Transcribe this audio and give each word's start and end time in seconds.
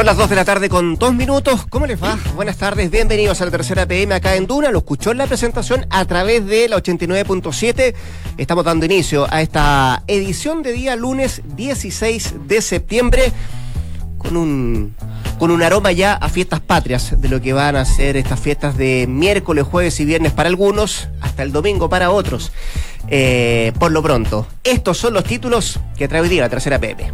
Son 0.00 0.06
las 0.06 0.16
2 0.16 0.30
de 0.30 0.36
la 0.36 0.46
tarde 0.46 0.70
con 0.70 0.96
2 0.96 1.12
minutos. 1.12 1.66
¿Cómo 1.68 1.84
les 1.84 2.02
va? 2.02 2.18
Buenas 2.34 2.56
tardes, 2.56 2.90
bienvenidos 2.90 3.42
a 3.42 3.44
la 3.44 3.50
tercera 3.50 3.84
PM 3.84 4.14
acá 4.14 4.34
en 4.34 4.46
Duna. 4.46 4.70
Lo 4.70 4.78
escuchó 4.78 5.10
en 5.10 5.18
la 5.18 5.26
presentación 5.26 5.84
a 5.90 6.06
través 6.06 6.46
de 6.46 6.70
la 6.70 6.78
89.7. 6.78 7.94
Estamos 8.38 8.64
dando 8.64 8.86
inicio 8.86 9.26
a 9.30 9.42
esta 9.42 10.02
edición 10.06 10.62
de 10.62 10.72
día 10.72 10.96
lunes 10.96 11.42
16 11.54 12.46
de 12.46 12.62
septiembre 12.62 13.30
con 14.16 14.38
un, 14.38 14.96
con 15.38 15.50
un 15.50 15.62
aroma 15.62 15.92
ya 15.92 16.14
a 16.14 16.30
fiestas 16.30 16.60
patrias 16.60 17.20
de 17.20 17.28
lo 17.28 17.42
que 17.42 17.52
van 17.52 17.76
a 17.76 17.84
ser 17.84 18.16
estas 18.16 18.40
fiestas 18.40 18.78
de 18.78 19.04
miércoles, 19.06 19.66
jueves 19.70 20.00
y 20.00 20.06
viernes 20.06 20.32
para 20.32 20.48
algunos, 20.48 21.08
hasta 21.20 21.42
el 21.42 21.52
domingo 21.52 21.90
para 21.90 22.10
otros. 22.10 22.52
Eh, 23.08 23.72
por 23.78 23.92
lo 23.92 24.02
pronto, 24.02 24.46
estos 24.64 24.96
son 24.96 25.12
los 25.12 25.24
títulos 25.24 25.78
que 25.94 26.08
trae 26.08 26.22
hoy 26.22 26.30
día 26.30 26.40
la 26.40 26.48
tercera 26.48 26.78
PM. 26.78 27.12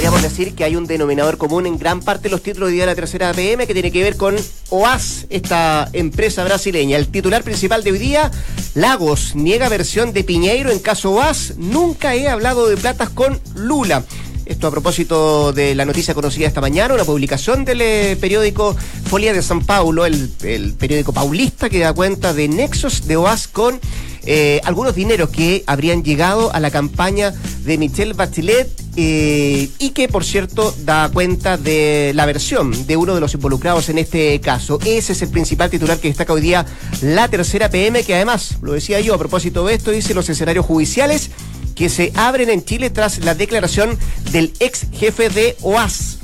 Podríamos 0.00 0.22
decir 0.22 0.54
que 0.54 0.64
hay 0.64 0.76
un 0.76 0.86
denominador 0.86 1.36
común 1.36 1.66
en 1.66 1.76
gran 1.76 2.00
parte 2.00 2.22
de 2.22 2.30
los 2.30 2.42
títulos 2.42 2.70
de 2.70 2.72
día 2.72 2.84
de 2.84 2.92
la 2.92 2.94
tercera 2.94 3.34
PM 3.34 3.66
que 3.66 3.74
tiene 3.74 3.92
que 3.92 4.02
ver 4.02 4.16
con 4.16 4.34
OAS, 4.70 5.26
esta 5.28 5.90
empresa 5.92 6.42
brasileña. 6.42 6.96
El 6.96 7.08
titular 7.08 7.42
principal 7.42 7.84
de 7.84 7.92
hoy 7.92 7.98
día, 7.98 8.30
Lagos, 8.72 9.36
niega 9.36 9.68
versión 9.68 10.14
de 10.14 10.24
Piñeiro 10.24 10.70
en 10.70 10.78
caso 10.78 11.10
OAS. 11.10 11.52
Nunca 11.58 12.14
he 12.14 12.30
hablado 12.30 12.66
de 12.66 12.78
platas 12.78 13.10
con 13.10 13.38
Lula. 13.54 14.02
Esto 14.46 14.68
a 14.68 14.70
propósito 14.70 15.52
de 15.52 15.74
la 15.74 15.84
noticia 15.84 16.14
conocida 16.14 16.46
esta 16.46 16.62
mañana, 16.62 16.94
una 16.94 17.04
publicación 17.04 17.66
del 17.66 17.82
eh, 17.82 18.16
periódico 18.18 18.74
Folia 19.04 19.34
de 19.34 19.42
San 19.42 19.66
Paulo, 19.66 20.06
el, 20.06 20.30
el 20.44 20.72
periódico 20.72 21.12
paulista 21.12 21.68
que 21.68 21.78
da 21.78 21.92
cuenta 21.92 22.32
de 22.32 22.48
nexos 22.48 23.06
de 23.06 23.18
OAS 23.18 23.48
con 23.48 23.78
eh, 24.24 24.60
algunos 24.64 24.94
dineros 24.94 25.30
que 25.30 25.64
habrían 25.66 26.02
llegado 26.02 26.52
a 26.52 26.60
la 26.60 26.70
campaña 26.70 27.32
de 27.64 27.78
Michelle 27.78 28.12
Bachelet 28.12 28.68
eh, 28.96 29.68
y 29.78 29.90
que, 29.90 30.08
por 30.08 30.24
cierto, 30.24 30.74
da 30.84 31.08
cuenta 31.12 31.56
de 31.56 32.12
la 32.14 32.26
versión 32.26 32.86
de 32.86 32.96
uno 32.96 33.14
de 33.14 33.20
los 33.20 33.34
involucrados 33.34 33.88
en 33.88 33.98
este 33.98 34.40
caso. 34.40 34.78
Ese 34.84 35.12
es 35.12 35.22
el 35.22 35.28
principal 35.28 35.70
titular 35.70 35.98
que 35.98 36.08
destaca 36.08 36.32
hoy 36.32 36.40
día 36.40 36.66
la 37.02 37.28
tercera 37.28 37.70
PM, 37.70 38.02
que 38.02 38.14
además, 38.14 38.58
lo 38.62 38.72
decía 38.72 39.00
yo 39.00 39.14
a 39.14 39.18
propósito 39.18 39.64
de 39.64 39.74
esto, 39.74 39.90
dice 39.90 40.14
los 40.14 40.28
escenarios 40.28 40.66
judiciales 40.66 41.30
que 41.74 41.88
se 41.88 42.12
abren 42.14 42.50
en 42.50 42.64
Chile 42.64 42.90
tras 42.90 43.24
la 43.24 43.34
declaración 43.34 43.98
del 44.32 44.52
ex 44.60 44.86
jefe 44.92 45.30
de 45.30 45.56
OAS 45.62 46.20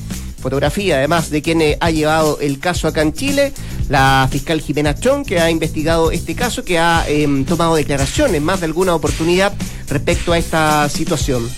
fotografía 0.47 0.99
además 0.99 1.29
de 1.31 1.43
quien 1.43 1.61
eh, 1.61 1.77
ha 1.81 1.91
llevado 1.91 2.39
el 2.41 2.61
caso 2.61 2.87
acá 2.87 3.03
en 3.03 3.13
Chile, 3.13 3.53
la 3.89 4.29
fiscal 4.31 4.61
Jimena 4.61 4.95
Chón, 4.95 5.25
que 5.25 5.41
ha 5.41 5.51
investigado 5.51 6.11
este 6.11 6.35
caso, 6.35 6.65
que 6.65 6.79
ha 6.79 7.05
em, 7.09 7.45
tomado 7.45 7.75
declaraciones 7.77 8.43
más 8.43 8.61
de 8.61 8.67
alguna 8.67 8.95
oportunidad 8.95 9.53
respecto 9.89 10.33
a 10.33 10.39
esta 10.39 10.89
situación. 10.89 11.49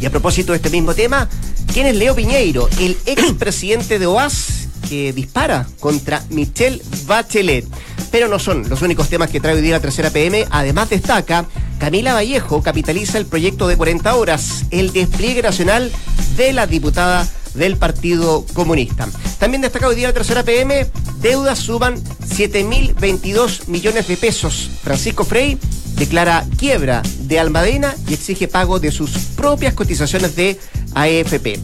Y 0.00 0.06
a 0.06 0.10
propósito 0.10 0.52
de 0.52 0.56
este 0.56 0.70
mismo 0.70 0.94
tema, 0.94 1.28
¿quién 1.72 1.86
es 1.86 1.96
Leo 1.96 2.14
Piñeiro, 2.14 2.68
el 2.78 2.96
expresidente 3.06 3.98
de 3.98 4.06
OAS 4.06 4.68
que 4.88 5.12
dispara 5.12 5.66
contra 5.80 6.22
Michelle 6.30 6.82
Bachelet? 7.06 7.66
Pero 8.10 8.28
no 8.28 8.38
son 8.38 8.68
los 8.68 8.82
únicos 8.82 9.08
temas 9.08 9.30
que 9.30 9.40
trae 9.40 9.54
hoy 9.54 9.62
día 9.62 9.74
la 9.74 9.80
tercera 9.80 10.10
PM. 10.10 10.46
Además 10.50 10.90
destaca, 10.90 11.46
Camila 11.78 12.14
Vallejo 12.14 12.62
capitaliza 12.62 13.18
el 13.18 13.26
proyecto 13.26 13.66
de 13.66 13.76
40 13.76 14.14
horas, 14.14 14.66
el 14.70 14.92
despliegue 14.92 15.42
nacional 15.42 15.90
de 16.36 16.52
la 16.52 16.66
diputada 16.66 17.28
del 17.54 17.76
Partido 17.76 18.44
Comunista. 18.52 19.08
También 19.38 19.62
destaca 19.62 19.88
hoy 19.88 19.96
día 19.96 20.08
la 20.08 20.14
tercera 20.14 20.42
PM, 20.42 20.86
deudas 21.20 21.58
suban 21.58 22.02
7.022 22.02 23.68
millones 23.68 24.08
de 24.08 24.16
pesos. 24.16 24.70
Francisco 24.82 25.24
Frey 25.24 25.58
declara 25.96 26.44
quiebra 26.58 27.02
de 27.20 27.38
Almadena 27.38 27.94
y 28.08 28.14
exige 28.14 28.48
pago 28.48 28.80
de 28.80 28.90
sus 28.90 29.10
propias 29.36 29.74
cotizaciones 29.74 30.36
de 30.36 30.58
AFP. 30.94 31.60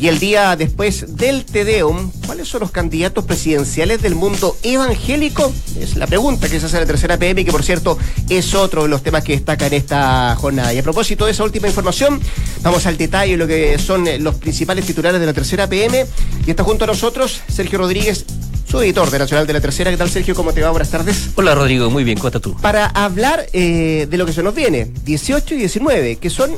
Y 0.00 0.06
el 0.06 0.20
día 0.20 0.54
después 0.54 1.16
del 1.16 1.44
Tedeum, 1.44 2.12
¿cuáles 2.24 2.46
son 2.46 2.60
los 2.60 2.70
candidatos 2.70 3.24
presidenciales 3.24 4.00
del 4.00 4.14
mundo 4.14 4.56
evangélico? 4.62 5.52
Es 5.76 5.96
la 5.96 6.06
pregunta 6.06 6.48
que 6.48 6.60
se 6.60 6.66
hace 6.66 6.76
en 6.76 6.82
la 6.82 6.86
tercera 6.86 7.16
PM, 7.16 7.44
que 7.44 7.50
por 7.50 7.64
cierto 7.64 7.98
es 8.28 8.54
otro 8.54 8.84
de 8.84 8.88
los 8.88 9.02
temas 9.02 9.24
que 9.24 9.32
destaca 9.32 9.66
en 9.66 9.74
esta 9.74 10.36
jornada. 10.36 10.72
Y 10.72 10.78
a 10.78 10.84
propósito 10.84 11.26
de 11.26 11.32
esa 11.32 11.42
última 11.42 11.66
información, 11.66 12.20
vamos 12.62 12.86
al 12.86 12.96
detalle 12.96 13.32
de 13.32 13.38
lo 13.38 13.48
que 13.48 13.76
son 13.78 14.06
los 14.20 14.36
principales 14.36 14.86
titulares 14.86 15.18
de 15.20 15.26
la 15.26 15.32
tercera 15.32 15.66
PM. 15.66 16.06
Y 16.46 16.50
está 16.50 16.62
junto 16.62 16.84
a 16.84 16.86
nosotros 16.86 17.40
Sergio 17.48 17.78
Rodríguez, 17.78 18.24
su 18.70 18.80
editor 18.80 19.10
de 19.10 19.18
Nacional 19.18 19.48
de 19.48 19.52
la 19.52 19.60
Tercera. 19.60 19.90
¿Qué 19.90 19.96
tal, 19.96 20.10
Sergio? 20.10 20.36
¿Cómo 20.36 20.52
te 20.52 20.62
va? 20.62 20.70
Buenas 20.70 20.90
tardes. 20.90 21.30
Hola, 21.34 21.56
Rodrigo. 21.56 21.90
Muy 21.90 22.04
bien. 22.04 22.18
Cuenta 22.18 22.38
tú. 22.38 22.54
Para 22.60 22.86
hablar 22.86 23.46
eh, 23.52 24.06
de 24.08 24.16
lo 24.16 24.26
que 24.26 24.32
se 24.32 24.44
nos 24.44 24.54
viene, 24.54 24.92
18 25.04 25.54
y 25.54 25.58
19, 25.58 26.16
que 26.16 26.30
son 26.30 26.52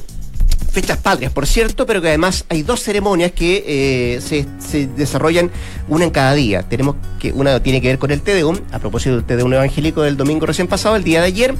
fechas 0.70 0.98
patrias, 0.98 1.32
por 1.32 1.46
cierto, 1.46 1.86
pero 1.86 2.00
que 2.00 2.08
además 2.08 2.44
hay 2.48 2.62
dos 2.62 2.82
ceremonias 2.82 3.32
que 3.32 3.64
eh, 3.66 4.20
se, 4.20 4.86
desarrollan 4.86 5.50
una 5.88 6.04
en 6.04 6.10
cada 6.10 6.34
día. 6.34 6.62
Tenemos 6.62 6.96
que 7.18 7.32
una 7.32 7.60
tiene 7.60 7.80
que 7.80 7.88
ver 7.88 7.98
con 7.98 8.10
el 8.10 8.22
Tedeum, 8.22 8.58
a 8.72 8.78
propósito 8.78 9.16
del 9.16 9.24
Tedeum 9.24 9.52
evangélico 9.52 10.02
del 10.02 10.16
domingo 10.16 10.46
recién 10.46 10.68
pasado, 10.68 10.96
el 10.96 11.04
día 11.04 11.20
de 11.20 11.26
ayer, 11.26 11.54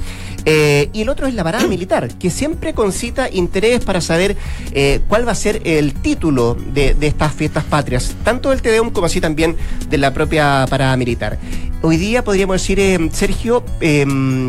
eh, 0.45 0.89
y 0.93 1.01
el 1.01 1.09
otro 1.09 1.27
es 1.27 1.33
la 1.33 1.43
parada 1.43 1.67
militar, 1.67 2.07
que 2.17 2.29
siempre 2.29 2.73
concita 2.73 3.29
interés 3.29 3.83
para 3.83 4.01
saber 4.01 4.35
eh, 4.71 5.01
cuál 5.07 5.27
va 5.27 5.33
a 5.33 5.35
ser 5.35 5.61
el 5.65 5.93
título 5.93 6.55
de, 6.73 6.93
de 6.93 7.07
estas 7.07 7.33
fiestas 7.33 7.63
patrias, 7.65 8.15
tanto 8.23 8.49
del 8.49 8.61
Tedeum 8.61 8.91
como 8.91 9.07
así 9.07 9.19
también 9.21 9.55
de 9.89 9.97
la 9.97 10.13
propia 10.13 10.65
parada 10.69 10.95
militar. 10.97 11.37
Hoy 11.83 11.97
día 11.97 12.23
podríamos 12.23 12.61
decir, 12.61 12.79
eh, 12.79 13.09
Sergio, 13.11 13.63
eh, 13.79 14.05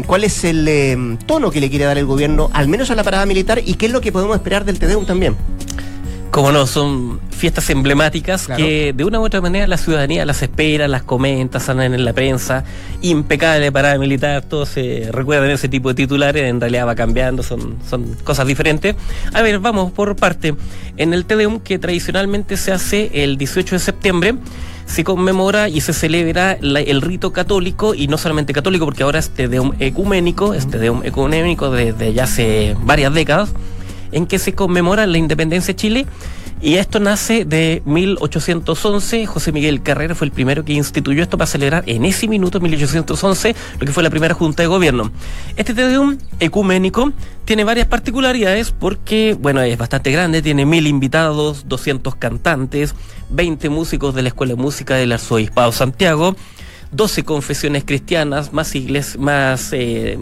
cuál 0.06 0.22
es 0.22 0.44
el 0.44 0.68
eh, 0.68 1.16
tono 1.24 1.50
que 1.50 1.60
le 1.60 1.70
quiere 1.70 1.86
dar 1.86 1.96
el 1.96 2.04
gobierno, 2.04 2.50
al 2.52 2.68
menos 2.68 2.90
a 2.90 2.94
la 2.94 3.02
parada 3.02 3.24
militar, 3.24 3.62
y 3.64 3.74
qué 3.74 3.86
es 3.86 3.92
lo 3.92 4.02
que 4.02 4.12
podemos 4.12 4.36
esperar 4.36 4.66
del 4.66 4.78
TDUM 4.78 5.06
también. 5.06 5.34
Como 6.30 6.52
no, 6.52 6.66
son 6.66 7.20
fiestas 7.30 7.68
emblemáticas 7.70 8.46
que 8.46 8.94
de 8.94 9.04
una 9.04 9.20
u 9.20 9.24
otra 9.24 9.40
manera 9.40 9.66
la 9.66 9.76
ciudadanía 9.76 10.24
las 10.24 10.42
espera, 10.42 10.88
las 10.88 11.02
comenta, 11.02 11.58
salen 11.58 11.92
en 11.92 12.04
la 12.04 12.12
prensa. 12.12 12.64
Impecable 13.02 13.70
parada 13.72 13.98
militar, 13.98 14.42
todos 14.42 14.70
se 14.70 15.08
recuerdan 15.10 15.50
ese 15.50 15.68
tipo 15.68 15.88
de 15.90 15.94
titulares, 15.94 16.44
en 16.44 16.60
realidad 16.60 16.86
va 16.86 16.94
cambiando, 16.94 17.42
son, 17.42 17.76
son 17.88 18.14
cosas 18.24 18.46
diferentes. 18.46 18.94
A 19.34 19.42
ver, 19.42 19.58
vamos 19.58 19.92
por 19.92 20.16
parte. 20.16 20.54
En 20.96 21.12
el 21.12 21.26
TDUM, 21.26 21.60
que 21.60 21.78
tradicionalmente 21.78 22.56
se 22.56 22.72
hace 22.72 23.10
el 23.24 23.36
18 23.36 23.74
de 23.74 23.78
septiembre, 23.78 24.34
se 24.86 25.04
conmemora 25.04 25.68
y 25.68 25.80
se 25.80 25.92
celebra 25.92 26.52
el 26.52 27.00
rito 27.00 27.32
católico, 27.32 27.94
y 27.94 28.08
no 28.08 28.18
solamente 28.18 28.52
católico, 28.52 28.84
porque 28.84 29.02
ahora 29.02 29.18
es 29.18 29.30
Tedeum 29.30 29.72
ecuménico, 29.78 30.54
es 30.54 30.68
Tedeum 30.68 31.02
ecuménico 31.04 31.70
desde 31.70 32.12
ya 32.12 32.24
hace 32.24 32.76
varias 32.80 33.14
décadas, 33.14 33.52
en 34.10 34.26
que 34.26 34.38
se 34.38 34.54
conmemora 34.54 35.06
la 35.06 35.18
independencia 35.18 35.72
de 35.72 35.76
Chile. 35.76 36.06
Y 36.62 36.76
esto 36.76 37.00
nace 37.00 37.44
de 37.44 37.82
1811. 37.86 39.26
José 39.26 39.50
Miguel 39.50 39.82
Carrera 39.82 40.14
fue 40.14 40.28
el 40.28 40.32
primero 40.32 40.64
que 40.64 40.72
instituyó 40.72 41.20
esto 41.24 41.36
para 41.36 41.48
celebrar 41.48 41.82
en 41.88 42.04
ese 42.04 42.28
minuto, 42.28 42.60
1811, 42.60 43.56
lo 43.80 43.86
que 43.86 43.92
fue 43.92 44.04
la 44.04 44.10
primera 44.10 44.32
junta 44.32 44.62
de 44.62 44.68
gobierno. 44.68 45.10
Este 45.56 45.74
Tedeum 45.74 46.18
ecuménico 46.38 47.12
tiene 47.44 47.64
varias 47.64 47.88
particularidades 47.88 48.70
porque, 48.70 49.36
bueno, 49.38 49.60
es 49.60 49.76
bastante 49.76 50.12
grande, 50.12 50.40
tiene 50.40 50.64
mil 50.64 50.86
invitados, 50.86 51.68
200 51.68 52.14
cantantes, 52.14 52.94
20 53.30 53.68
músicos 53.68 54.14
de 54.14 54.22
la 54.22 54.28
Escuela 54.28 54.54
de 54.54 54.62
Música 54.62 54.94
del 54.94 55.10
Arzobispado 55.10 55.72
Santiago, 55.72 56.36
12 56.92 57.24
confesiones 57.24 57.82
cristianas, 57.82 58.52
más 58.52 58.72
iglesias, 58.76 59.18
más 59.18 59.72
eh, 59.72 60.16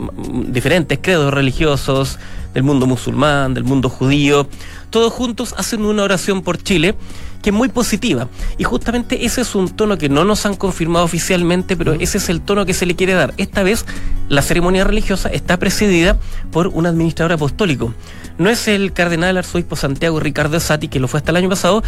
diferentes 0.47 1.01
credos 1.03 1.35
religiosos 1.35 2.19
del 2.55 2.63
mundo 2.63 2.87
musulmán, 2.87 3.55
del 3.55 3.65
mundo 3.65 3.89
judío, 3.89 4.47
todos 4.91 5.13
juntos 5.13 5.55
hacen 5.57 5.85
una 5.85 6.03
oración 6.03 6.43
por 6.43 6.63
Chile 6.63 6.95
que 7.43 7.51
es 7.51 7.57
muy 7.57 7.69
positiva. 7.69 8.29
Y 8.59 8.65
justamente 8.65 9.25
ese 9.25 9.41
es 9.43 9.55
un 9.55 9.69
tono 9.71 9.99
que 9.99 10.09
no 10.09 10.25
nos 10.25 10.47
han 10.47 10.55
confirmado 10.55 11.05
oficialmente, 11.05 11.77
pero 11.77 11.95
ese 11.95 12.19
es 12.19 12.29
el 12.29 12.41
tono 12.41 12.67
que 12.67 12.75
se 12.75 12.87
le 12.87 12.97
quiere 12.97 13.15
dar. 13.15 13.35
Esta 13.37 13.63
vez 13.63 13.87
la 14.29 14.43
ceremonia 14.43 14.85
religiosa 14.85 15.29
está 15.29 15.59
presidida 15.59 16.17
por 16.53 16.69
un 16.69 16.87
administrador 16.87 17.33
apostólico. 17.33 17.95
No 18.39 18.49
es 18.49 18.69
el 18.69 18.93
cardenal 18.93 19.37
arzobispo 19.37 19.77
Santiago 19.77 20.19
Ricardo 20.19 20.59
Sati, 20.61 20.89
que 20.89 20.99
lo 20.99 21.09
fue 21.09 21.19
hasta 21.19 21.31
el 21.31 21.37
año 21.37 21.51
pasado, 21.51 21.83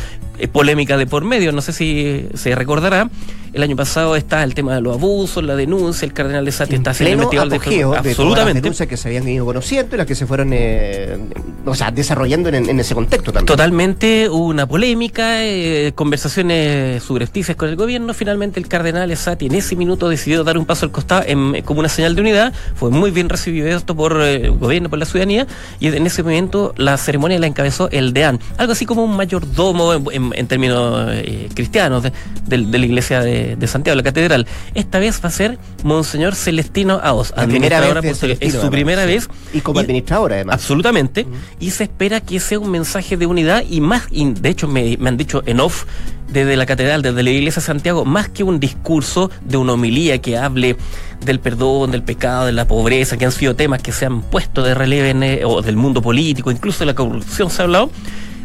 polémica 0.53 0.97
de 0.97 1.07
por 1.07 1.25
medio, 1.25 1.53
no 1.53 1.63
sé 1.63 1.73
si 1.73 2.27
se 2.35 2.55
recordará. 2.55 3.09
El 3.53 3.63
año 3.63 3.77
pasado 3.77 4.17
está 4.17 4.43
el 4.45 4.55
tema 4.55 4.75
de 4.75 4.81
los 4.81 4.97
abusos, 4.97 5.45
la 5.45 5.55
denuncia, 5.55 6.07
el 6.07 6.15
cardenal 6.15 6.45
de 6.45 6.53
Sati 6.53 6.75
está 6.75 6.91
haciendo 6.93 7.25
investigado 7.25 7.51
de, 7.51 7.57
absolutamente. 7.57 8.55
las 8.55 8.55
denuncias 8.55 8.89
que 8.89 8.97
se 8.97 9.09
habían 9.09 9.29
ido 9.29 9.45
conociendo 9.45 9.95
y 9.95 9.99
las 9.99 10.07
que 10.07 10.15
se 10.15 10.27
fueron 10.27 10.51
eh, 10.53 11.19
o 11.67 11.75
sea, 11.75 11.91
desarrollando 11.91 12.49
en, 12.49 12.81
ese 12.81 12.95
contexto 12.95 13.31
también. 13.33 13.47
Totalmente, 13.47 14.29
hubo 14.31 14.47
una 14.47 14.67
polémica 14.67 15.42
de 15.43 15.93
conversaciones 15.95 17.03
subrepticias 17.03 17.57
con 17.57 17.69
el 17.69 17.77
gobierno, 17.77 18.15
finalmente 18.15 18.61
el 18.61 18.69
cardenal 18.69 19.11
Esati 19.11 19.47
en 19.47 19.55
ese 19.55 19.77
minuto 19.77 20.09
decidió 20.09 20.45
dar 20.45 20.59
un 20.59 20.67
paso 20.67 20.87
al 20.87 20.93
costado 20.93 21.25
como 21.65 21.81
una 21.81 21.89
señal 21.89 22.15
de 22.15 22.21
unidad. 22.21 22.53
Fue 22.75 22.91
muy 22.91 23.11
bien 23.11 23.29
recibido 23.29 23.69
esto 23.69 23.95
por 23.95 24.21
el 24.21 24.53
gobierno, 24.53 24.89
por 24.89 24.99
la 24.99 25.05
ciudadanía, 25.05 25.47
y 25.81 25.89
en 25.89 26.07
ese 26.07 26.23
momento 26.23 26.75
la 26.77 26.97
ceremonia 26.97 27.39
la 27.39 27.47
encabezó 27.47 27.91
el 27.91 28.13
deán, 28.13 28.41
algo 28.57 28.73
así 28.73 28.87
como 28.87 29.05
un 29.05 29.17
mayordomo 29.17 29.95
en, 30.11 30.33
en, 30.35 30.47
términos 30.47 31.11
cristianos 31.55 32.03
de, 32.03 32.59
la 32.59 32.79
iglesia 32.79 33.21
de, 33.21 33.57
de 33.57 33.67
Santiago, 33.67 33.97
la 33.97 34.03
catedral. 34.03 34.47
Esta 34.75 34.99
vez 34.99 35.21
va 35.23 35.29
a 35.29 35.33
ser 35.33 35.59
Monseñor 35.85 36.35
Celestino 36.35 37.01
Aos, 37.03 37.33
administrador 37.37 38.05
Es 38.05 38.55
su 38.55 38.71
primera 38.71 39.05
vez. 39.05 39.29
Y 39.53 39.61
como 39.61 39.81
administrador, 39.81 40.33
además. 40.33 40.55
Absolutamente. 40.55 41.27
Y 41.61 41.71
se 41.71 41.85
espera 41.85 42.21
que 42.21 42.41
sea 42.41 42.59
un 42.59 42.71
mensaje 42.71 43.17
de 43.17 43.27
unidad 43.27 43.65
y 43.69 43.81
más, 43.81 44.09
de 44.11 44.49
hecho 44.49 44.69
me, 44.69 44.99
han 45.05 45.17
dicho 45.17 45.32
en 45.47 45.61
off 45.61 45.85
desde 46.29 46.57
la 46.57 46.67
catedral, 46.67 47.03
desde 47.03 47.23
la 47.23 47.31
iglesia 47.31 47.61
de 47.61 47.67
Santiago, 47.67 48.05
más 48.05 48.29
que 48.29 48.43
un 48.43 48.59
discurso 48.59 49.31
de 49.43 49.57
una 49.57 49.75
homilía 49.75 50.21
que 50.21 50.39
hable 50.39 50.77
del 51.25 51.41
perdón, 51.41 51.91
del 51.91 52.03
pecado, 52.03 52.47
de 52.47 52.53
la 52.53 52.67
pobreza, 52.67 53.17
que 53.17 53.27
han 53.27 53.33
sido 53.33 53.55
temas 53.55 53.83
que 53.83 53.93
se 53.93 54.07
han 54.07 54.23
puesto 54.23 54.63
de 54.63 54.75
relieve 54.75 55.45
o 55.45 55.63
del 55.63 55.77
mundo 55.77 56.03
político, 56.03 56.51
incluso 56.51 56.81
de 56.81 56.87
la 56.87 56.95
corrupción 56.95 57.51
se 57.51 57.63
ha 57.63 57.65
hablado 57.65 57.91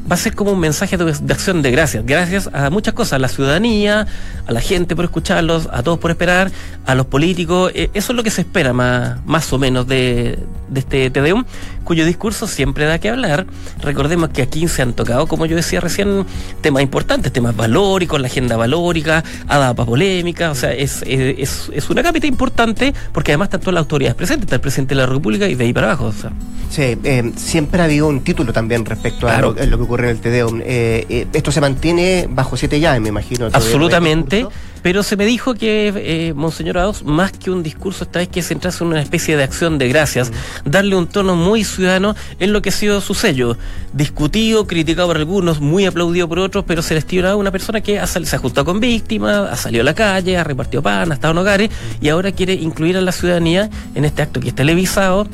va 0.09 0.15
a 0.15 0.17
ser 0.17 0.35
como 0.35 0.51
un 0.51 0.59
mensaje 0.59 0.97
de, 0.97 1.11
acción 1.31 1.61
de 1.61 1.71
gracias. 1.71 2.05
Gracias 2.05 2.49
a 2.53 2.69
muchas 2.69 2.93
cosas, 2.93 3.13
a 3.13 3.19
la 3.19 3.27
ciudadanía, 3.27 4.07
a 4.45 4.51
la 4.51 4.61
gente 4.61 4.95
por 4.95 5.05
escucharlos, 5.05 5.67
a 5.71 5.83
todos 5.83 5.99
por 5.99 6.11
esperar, 6.11 6.51
a 6.85 6.95
los 6.95 7.05
políticos. 7.05 7.71
Eh, 7.75 7.89
eso 7.93 8.13
es 8.13 8.15
lo 8.15 8.23
que 8.23 8.31
se 8.31 8.41
espera 8.41 8.73
más, 8.73 9.25
más 9.25 9.51
o 9.53 9.59
menos 9.59 9.87
de, 9.87 10.39
de 10.69 10.79
este 10.79 11.09
TDUM, 11.09 11.45
cuyo 11.83 12.05
discurso 12.05 12.47
siempre 12.47 12.85
da 12.85 12.99
que 12.99 13.09
hablar. 13.09 13.45
Recordemos 13.81 14.29
que 14.29 14.41
aquí 14.41 14.67
se 14.67 14.81
han 14.81 14.93
tocado, 14.93 15.27
como 15.27 15.45
yo 15.45 15.55
decía 15.55 15.79
recién, 15.79 16.25
temas 16.61 16.83
importantes, 16.83 17.31
temas 17.31 17.55
valóricos, 17.55 18.19
la 18.19 18.27
agenda 18.27 18.57
valórica, 18.57 19.23
ha 19.47 19.57
dado 19.57 19.75
para 19.75 19.87
polémica, 19.87 20.51
o 20.51 20.55
sea, 20.55 20.73
es, 20.73 21.03
es, 21.05 21.69
es 21.73 21.89
una 21.89 22.03
cápita 22.03 22.27
importante 22.27 22.93
porque 23.11 23.31
además 23.31 23.47
están 23.47 23.61
todas 23.61 23.73
las 23.75 23.81
autoridades 23.81 24.15
presentes, 24.15 24.45
está 24.45 24.55
el 24.55 24.61
presidente 24.61 24.95
de 24.95 25.01
la 25.01 25.07
República 25.07 25.47
y 25.47 25.55
de 25.55 25.65
ahí 25.65 25.73
para 25.73 25.87
abajo. 25.87 26.05
O 26.05 26.13
sea. 26.13 26.31
Sí, 26.69 26.97
eh, 27.03 27.31
siempre 27.35 27.81
ha 27.81 27.85
habido 27.85 28.07
un 28.07 28.21
título 28.21 28.51
también 28.51 28.85
respecto 28.85 29.27
a 29.27 29.39
lo, 29.41 29.55
que 29.55 29.73
ocurre 29.73 29.96
en 30.05 30.11
el 30.11 30.19
TDUM. 30.19 30.61
Eh, 30.61 31.05
eh, 31.09 31.27
esto 31.33 31.51
se 31.51 31.61
mantiene 31.61 32.27
bajo 32.29 32.57
siete 32.57 32.79
llaves, 32.79 33.01
me 33.01 33.09
imagino. 33.09 33.47
Absolutamente. 33.51 34.45
Pero 34.81 35.03
se 35.03 35.17
me 35.17 35.25
dijo 35.25 35.53
que, 35.53 35.91
eh, 35.95 36.33
Monseñor 36.33 36.77
Aos, 36.77 37.03
más 37.03 37.31
que 37.31 37.51
un 37.51 37.63
discurso, 37.63 38.03
esta 38.03 38.19
vez 38.19 38.29
que 38.29 38.41
centrarse 38.41 38.83
en 38.83 38.91
una 38.91 39.01
especie 39.01 39.35
de 39.35 39.43
acción 39.43 39.77
de 39.77 39.89
gracias, 39.89 40.31
darle 40.63 40.95
un 40.95 41.07
tono 41.07 41.35
muy 41.35 41.63
ciudadano 41.63 42.15
en 42.39 42.53
lo 42.53 42.61
que 42.61 42.69
ha 42.69 42.71
sido 42.71 43.01
su 43.01 43.13
sello. 43.13 43.57
Discutido, 43.91 44.67
criticado 44.67 45.07
por 45.07 45.17
algunos, 45.17 45.59
muy 45.59 45.85
aplaudido 45.85 46.29
por 46.29 46.39
otros, 46.39 46.63
pero 46.65 46.81
Celestino 46.81 47.37
una 47.37 47.51
persona 47.51 47.81
que 47.81 47.99
ha 47.99 48.07
se 48.07 48.35
ha 48.35 48.39
juntado 48.39 48.63
con 48.63 48.79
víctimas, 48.79 49.51
ha 49.51 49.55
salido 49.55 49.81
a 49.81 49.85
la 49.85 49.93
calle, 49.93 50.37
ha 50.37 50.43
repartido 50.43 50.81
pan, 50.81 51.11
ha 51.11 51.15
estado 51.15 51.33
en 51.33 51.37
hogares 51.39 51.69
y 51.99 52.09
ahora 52.09 52.31
quiere 52.31 52.53
incluir 52.53 52.95
a 52.95 53.01
la 53.01 53.11
ciudadanía 53.11 53.69
en 53.95 54.05
este 54.05 54.21
acto 54.21 54.39
que 54.39 54.49
es 54.49 54.55
televisado 54.55 55.27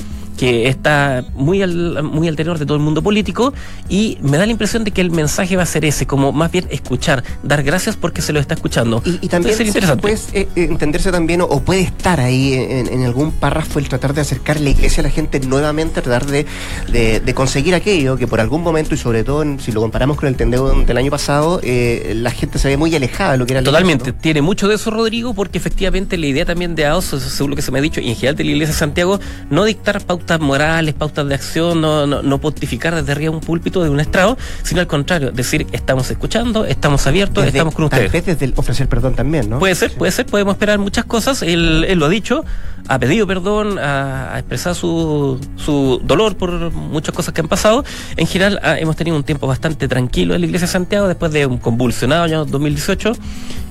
que 0.44 0.68
está 0.68 1.24
muy 1.36 1.62
al, 1.62 2.04
muy 2.04 2.28
al 2.28 2.36
tenor 2.36 2.60
de 2.60 2.66
todo 2.66 2.76
el 2.76 2.84
mundo 2.84 3.02
político 3.02 3.54
y 3.88 4.18
me 4.22 4.36
da 4.36 4.46
la 4.46 4.52
impresión 4.52 4.84
de 4.84 4.92
que 4.92 5.00
el 5.00 5.10
mensaje 5.10 5.56
va 5.56 5.64
a 5.64 5.66
ser 5.66 5.86
ese, 5.86 6.06
como 6.06 6.34
más 6.34 6.52
bien 6.52 6.68
escuchar, 6.70 7.24
dar 7.44 7.64
gracias 7.64 7.96
porque 7.96 8.22
se 8.22 8.34
lo 8.34 8.42
está 8.42 8.54
escuchando. 8.54 9.02
Y, 9.06 9.30
también 9.30 9.56
puede 10.02 10.18
eh, 10.34 10.50
entenderse 10.58 11.14
también 11.14 11.40
o, 11.40 11.62
puede 11.62 11.80
estar 11.80 12.20
ahí 12.20 12.56
en, 12.56 13.06
algún 13.06 13.32
párrafo 13.32 13.80
el 13.80 13.88
tratar 13.88 14.14
de 14.14 14.20
acercar 14.20 14.60
la 14.60 14.72
iglesia 14.72 15.00
a 15.00 15.06
la 15.06 15.10
gente 15.10 15.40
nuevamente, 15.40 16.02
tratar 16.02 16.26
de, 16.26 16.46
de, 16.92 17.34
conseguir 17.34 17.74
aquello 17.74 18.18
que 18.18 18.28
por 18.28 18.42
algún 18.42 18.64
momento 18.64 18.96
y 18.96 18.98
sobre 18.98 19.24
todo 19.24 19.46
si 19.60 19.72
lo 19.72 19.80
comparamos 19.80 20.18
con 20.18 20.28
el 20.28 20.36
tendeo 20.36 20.84
del 20.84 20.98
año 20.98 21.10
pasado, 21.10 21.62
eh, 21.64 22.16
la 22.18 22.32
gente 22.32 22.60
se 22.60 22.68
ve 22.68 22.76
muy 22.76 22.94
alejada 22.94 23.32
de 23.32 23.38
lo 23.38 23.46
que 23.46 23.54
era 23.54 23.62
la 23.62 23.66
Totalmente, 23.66 24.12
tiene 24.12 24.42
mucho 24.42 24.68
de 24.68 24.76
eso 24.76 24.92
Rodrigo 24.92 25.34
porque 25.34 25.58
efectivamente 25.58 26.18
la 26.18 26.26
idea 26.26 26.44
también 26.44 26.76
de 26.76 26.86
AOS, 26.86 27.06
según 27.06 27.52
lo 27.52 27.56
que 27.56 27.62
se 27.62 27.72
me 27.72 27.80
ha 27.80 27.82
dicho, 27.82 28.02
y 28.02 28.10
en 28.10 28.16
general 28.16 28.36
de 28.36 28.44
la 28.44 28.52
iglesia 28.52 28.74
de 28.74 28.80
Santiago, 28.80 29.22
no 29.50 29.64
dictar 29.64 30.02
pautas 30.06 30.33
pautas 30.34 30.48
morales, 30.48 30.94
pautas 30.94 31.28
de 31.28 31.36
acción, 31.36 31.82
no, 31.82 32.08
no, 32.08 32.22
no 32.22 32.38
pontificar 32.40 32.96
desde 32.96 33.12
arriba 33.12 33.32
un 33.32 33.40
púlpito 33.40 33.84
de 33.84 33.90
un 33.90 34.00
estrado, 34.00 34.38
sino 34.64 34.82
al 34.82 34.88
contrario, 34.88 35.32
decir 35.32 35.68
estamos 35.72 36.10
escuchando, 36.10 36.66
estamos 36.66 37.06
abiertos, 37.08 37.46
estamos 37.46 37.76
con 37.76 37.86
ustedes. 37.86 38.12
Tal 38.12 38.22
vez 38.22 38.26
desde 38.26 38.46
el 38.46 38.54
ofrecer 38.56 38.88
perdón 38.88 39.16
también, 39.16 39.50
¿no? 39.50 39.60
Puede 39.60 39.76
ser, 39.76 39.92
puede 39.94 40.12
ser, 40.12 40.26
podemos 40.26 40.54
esperar 40.54 40.80
muchas 40.80 41.06
cosas. 41.06 41.42
Él, 41.42 41.86
él 41.88 42.00
lo 42.00 42.08
ha 42.08 42.10
dicho, 42.10 42.44
ha 42.88 43.00
pedido 43.00 43.28
perdón, 43.28 43.78
ha, 43.80 44.34
expresado 44.38 44.76
su, 44.76 45.40
su 45.56 46.02
dolor 46.04 46.36
por 46.36 46.72
muchas 46.72 47.14
cosas 47.14 47.34
que 47.34 47.42
han 47.42 47.48
pasado. 47.48 47.84
En 48.16 48.28
general 48.28 48.60
ah, 48.64 48.80
hemos 48.80 48.96
tenido 48.96 49.16
un 49.16 49.24
tiempo 49.24 49.48
bastante 49.48 49.88
tranquilo 49.88 50.34
en 50.36 50.42
la 50.42 50.48
Iglesia 50.48 50.68
de 50.68 50.72
Santiago 50.72 51.08
después 51.08 51.32
de 51.32 51.46
un 51.46 51.58
convulsionado 51.58 52.24
año 52.24 52.46
2018 52.46 53.14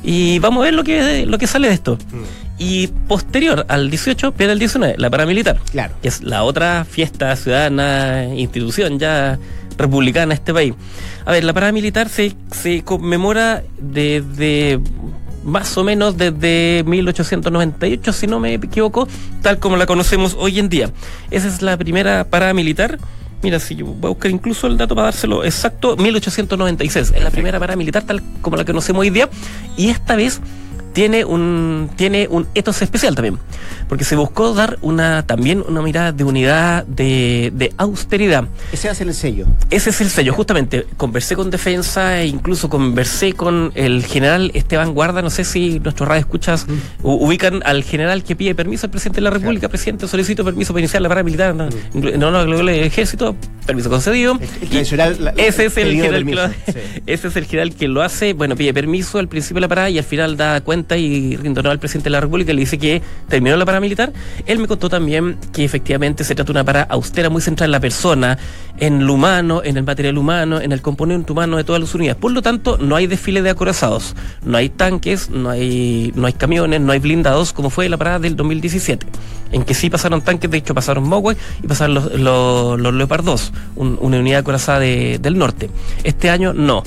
y 0.04 0.38
vamos 0.38 0.62
a 0.62 0.64
ver 0.64 0.74
lo 0.74 0.84
que, 0.84 1.26
lo 1.26 1.38
que 1.38 1.46
sale 1.46 1.68
de 1.68 1.74
esto. 1.74 1.98
Mm. 2.12 2.51
Y 2.62 2.86
posterior 2.86 3.66
al 3.68 3.90
18 3.90 4.34
viene 4.38 4.52
el 4.52 4.60
19, 4.60 4.94
la 4.96 5.10
paramilitar. 5.10 5.58
Claro. 5.72 5.94
Que 6.00 6.06
es 6.06 6.22
la 6.22 6.44
otra 6.44 6.84
fiesta 6.84 7.34
ciudadana, 7.34 8.26
institución 8.36 9.00
ya 9.00 9.36
republicana 9.76 10.26
en 10.26 10.32
este 10.32 10.54
país. 10.54 10.72
A 11.24 11.32
ver, 11.32 11.42
la 11.42 11.52
paramilitar 11.52 12.08
se, 12.08 12.36
se 12.52 12.84
conmemora 12.84 13.64
desde 13.80 14.78
más 15.42 15.76
o 15.76 15.82
menos 15.82 16.16
desde 16.16 16.84
1898, 16.86 18.12
si 18.12 18.28
no 18.28 18.38
me 18.38 18.54
equivoco, 18.54 19.08
tal 19.42 19.58
como 19.58 19.76
la 19.76 19.86
conocemos 19.86 20.36
hoy 20.38 20.60
en 20.60 20.68
día. 20.68 20.92
Esa 21.32 21.48
es 21.48 21.62
la 21.62 21.76
primera 21.76 22.22
paramilitar. 22.30 23.00
Mira, 23.42 23.58
si 23.58 23.74
yo 23.74 23.86
voy 23.86 24.06
a 24.06 24.08
buscar 24.10 24.30
incluso 24.30 24.68
el 24.68 24.76
dato 24.76 24.94
para 24.94 25.06
dárselo 25.06 25.42
exacto, 25.42 25.96
1896. 25.96 27.12
Es 27.16 27.24
la 27.24 27.30
primera 27.32 27.58
paramilitar 27.58 28.04
tal 28.04 28.22
como 28.40 28.56
la 28.56 28.64
conocemos 28.64 29.00
hoy 29.00 29.10
día. 29.10 29.28
Y 29.76 29.88
esta 29.88 30.14
vez 30.14 30.40
tiene 30.92 31.24
un 31.24 31.90
tiene 31.96 32.28
un 32.30 32.46
ethos 32.54 32.82
especial 32.82 33.14
también 33.14 33.38
porque 33.88 34.04
se 34.04 34.16
buscó 34.16 34.54
dar 34.54 34.78
una 34.80 35.26
también 35.26 35.62
una 35.68 35.82
mirada 35.82 36.12
de 36.12 36.24
unidad 36.24 36.86
de, 36.86 37.52
de 37.54 37.72
austeridad. 37.76 38.44
Ese 38.72 38.88
es 38.88 39.00
el 39.02 39.12
sello. 39.12 39.46
Ese 39.68 39.90
es 39.90 40.00
el 40.00 40.08
sello 40.08 40.32
justamente. 40.32 40.86
Conversé 40.96 41.36
con 41.36 41.50
defensa 41.50 42.20
e 42.20 42.26
incluso 42.26 42.70
conversé 42.70 43.34
con 43.34 43.70
el 43.74 44.04
general 44.04 44.50
Esteban 44.54 44.94
Guarda 44.94 45.20
no 45.20 45.30
sé 45.30 45.44
si 45.44 45.78
nuestros 45.80 46.08
radio 46.08 46.20
escuchas 46.20 46.66
mm. 46.66 46.72
ubican 47.02 47.62
al 47.64 47.82
general 47.82 48.24
que 48.24 48.34
pide 48.34 48.54
permiso 48.54 48.86
al 48.86 48.90
presidente 48.90 49.16
de 49.16 49.24
la 49.24 49.30
República 49.30 49.68
presidente 49.68 50.08
solicito 50.08 50.44
permiso 50.44 50.72
para 50.72 50.80
iniciar 50.80 51.02
la 51.02 51.08
parada 51.08 51.24
militar 51.24 51.54
no 51.54 51.66
mm. 51.66 52.18
no, 52.18 52.30
no, 52.30 52.42
el 52.42 52.68
ejército 52.70 53.36
permiso 53.66 53.90
concedido. 53.90 54.38
Ese 55.36 55.66
es 55.66 55.76
el 55.76 55.92
general 55.92 56.24
que 56.24 56.34
lo, 56.34 56.44
ese 57.06 57.28
es 57.28 57.36
el 57.36 57.44
general 57.44 57.74
que 57.74 57.88
lo 57.88 58.02
hace. 58.02 58.32
Bueno 58.32 58.56
pide 58.56 58.72
permiso 58.72 59.18
al 59.18 59.28
principio 59.28 59.56
de 59.56 59.60
la 59.62 59.68
parada 59.68 59.90
y 59.90 59.98
al 59.98 60.04
final 60.04 60.36
da 60.36 60.60
cuenta 60.62 60.81
y 60.90 61.36
rindonó 61.36 61.70
al 61.70 61.78
presidente 61.78 62.04
de 62.04 62.12
la 62.12 62.20
República 62.20 62.52
y 62.52 62.54
le 62.54 62.60
dice 62.60 62.78
que 62.78 63.02
terminó 63.28 63.56
la 63.56 63.64
paramilitar, 63.64 64.12
él 64.46 64.58
me 64.58 64.66
contó 64.66 64.88
también 64.88 65.38
que 65.52 65.64
efectivamente 65.64 66.24
se 66.24 66.34
trata 66.34 66.48
de 66.48 66.52
una 66.52 66.64
para 66.64 66.82
austera 66.82 67.30
muy 67.30 67.42
central 67.42 67.68
en 67.68 67.72
la 67.72 67.80
persona, 67.80 68.38
en 68.78 69.06
lo 69.06 69.14
humano, 69.14 69.62
en 69.64 69.76
el 69.76 69.84
material 69.84 70.18
humano, 70.18 70.60
en 70.60 70.72
el 70.72 70.82
componente 70.82 71.32
humano 71.32 71.56
de 71.56 71.64
todas 71.64 71.80
las 71.80 71.94
unidades. 71.94 72.20
Por 72.20 72.32
lo 72.32 72.42
tanto, 72.42 72.78
no 72.78 72.96
hay 72.96 73.06
desfile 73.06 73.42
de 73.42 73.50
acorazados, 73.50 74.14
no 74.44 74.56
hay 74.56 74.68
tanques, 74.68 75.30
no 75.30 75.50
hay, 75.50 76.12
no 76.14 76.26
hay 76.26 76.32
camiones, 76.32 76.80
no 76.80 76.92
hay 76.92 76.98
blindados, 76.98 77.52
como 77.52 77.70
fue 77.70 77.88
la 77.88 77.96
parada 77.96 78.18
del 78.18 78.36
2017, 78.36 79.06
en 79.52 79.64
que 79.64 79.74
sí 79.74 79.90
pasaron 79.90 80.22
tanques, 80.22 80.50
de 80.50 80.58
hecho 80.58 80.74
pasaron 80.74 81.04
Mogwai 81.04 81.36
y 81.62 81.66
pasaron 81.66 81.94
los, 81.94 82.12
los, 82.14 82.80
los 82.80 82.94
Leopard 82.94 83.24
2, 83.24 83.52
una 83.76 84.18
unidad 84.18 84.40
acorazada 84.40 84.80
del 84.80 85.38
norte. 85.38 85.70
Este 86.04 86.30
año 86.30 86.52
no. 86.52 86.82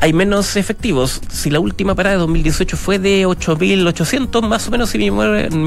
Hay 0.00 0.12
menos 0.12 0.56
efectivos. 0.56 1.20
Si 1.28 1.50
la 1.50 1.60
última 1.60 1.94
parada 1.94 2.16
de 2.16 2.20
2018 2.20 2.76
fue 2.76 2.98
de 2.98 3.26
8.800 3.26 4.46
más 4.46 4.68
o 4.68 4.70
menos, 4.70 4.90
si 4.90 4.98
mi 4.98 5.10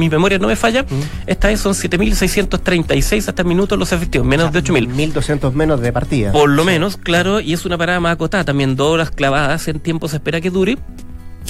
memoria, 0.10 0.40
no 0.40 0.48
me 0.48 0.56
falla. 0.56 0.86
Esta 1.28 1.48
vez 1.48 1.60
son 1.60 1.74
7.636 1.74 3.28
hasta 3.28 3.42
el 3.42 3.48
minuto 3.48 3.76
los 3.76 3.92
efectivos, 3.92 4.28
menos 4.28 4.52
de 4.54 4.64
8.000. 4.64 5.14
1.200 5.14 5.52
menos 5.54 5.61
de 5.68 5.94
partida. 5.94 6.32
Por 6.32 6.50
lo 6.50 6.66
menos, 6.66 6.98
claro, 6.98 7.40
y 7.40 7.54
es 7.54 7.66
una 7.66 7.78
parada 7.78 8.00
más 8.00 8.14
acotada, 8.14 8.44
también 8.44 8.76
dos 8.76 8.92
horas 8.92 9.12
clavadas, 9.12 9.68
en 9.68 9.80
tiempo 9.80 10.08
se 10.08 10.18
espera 10.18 10.42
que 10.42 10.50
dure. 10.50 10.78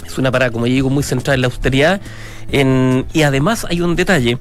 Es 0.06 0.18
una 0.18 0.32
parada, 0.32 0.51
como 0.51 0.65
digo, 0.65 0.89
muy 0.89 1.03
central 1.03 1.36
en 1.36 1.41
la 1.41 1.48
austeridad. 1.48 2.01
y 2.51 3.22
además 3.22 3.65
hay 3.70 3.82
un 3.82 3.96
detalle. 3.96 4.38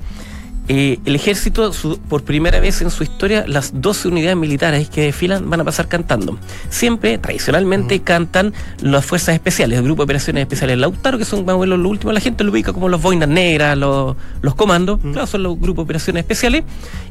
Eh, 0.72 1.00
el 1.04 1.16
ejército, 1.16 1.72
por 2.08 2.22
primera 2.22 2.60
vez 2.60 2.80
en 2.80 2.92
su 2.92 3.02
historia, 3.02 3.44
las 3.44 3.82
12 3.82 4.06
unidades 4.06 4.36
militares 4.36 4.88
que 4.88 5.00
desfilan 5.00 5.50
van 5.50 5.62
a 5.62 5.64
pasar 5.64 5.88
cantando. 5.88 6.38
Siempre, 6.68 7.18
tradicionalmente, 7.18 8.02
cantan 8.02 8.54
las 8.80 9.04
fuerzas 9.04 9.34
especiales, 9.34 9.80
el 9.80 9.84
grupo 9.84 10.02
de 10.02 10.04
operaciones 10.04 10.42
especiales 10.42 10.78
Lautaro, 10.78 11.18
que 11.18 11.24
son 11.24 11.44
más 11.44 11.56
o 11.56 11.58
menos 11.58 11.76
lo 11.76 11.88
último, 11.88 12.12
la 12.12 12.20
gente 12.20 12.44
lo 12.44 12.52
ubica 12.52 12.72
como 12.72 12.88
los 12.88 13.02
boinas 13.02 13.28
negras, 13.28 13.76
los, 13.76 14.14
los 14.42 14.54
comandos, 14.54 15.00
claro, 15.00 15.26
son 15.26 15.42
los 15.42 15.58
grupos 15.58 15.78
de 15.78 15.82
operaciones 15.82 16.20
especiales, 16.20 16.62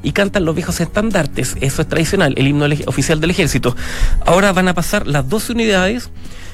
y 0.04 0.14
cantan 0.14 0.46
los 0.46 0.56
viejos 0.56 0.80
estandartes, 0.80 1.58
eso 1.60 1.82
es 1.82 1.88
tradicional, 1.90 2.36
el 2.38 2.48
himno 2.48 2.66
oficial 2.86 3.20
del 3.20 3.32
ejército. 3.32 3.76
Ahora 4.26 4.54
van 4.54 4.70
a 4.70 4.74
pasar 4.74 5.06
las 5.06 5.28
12 5.28 5.52
unidades 5.52 6.10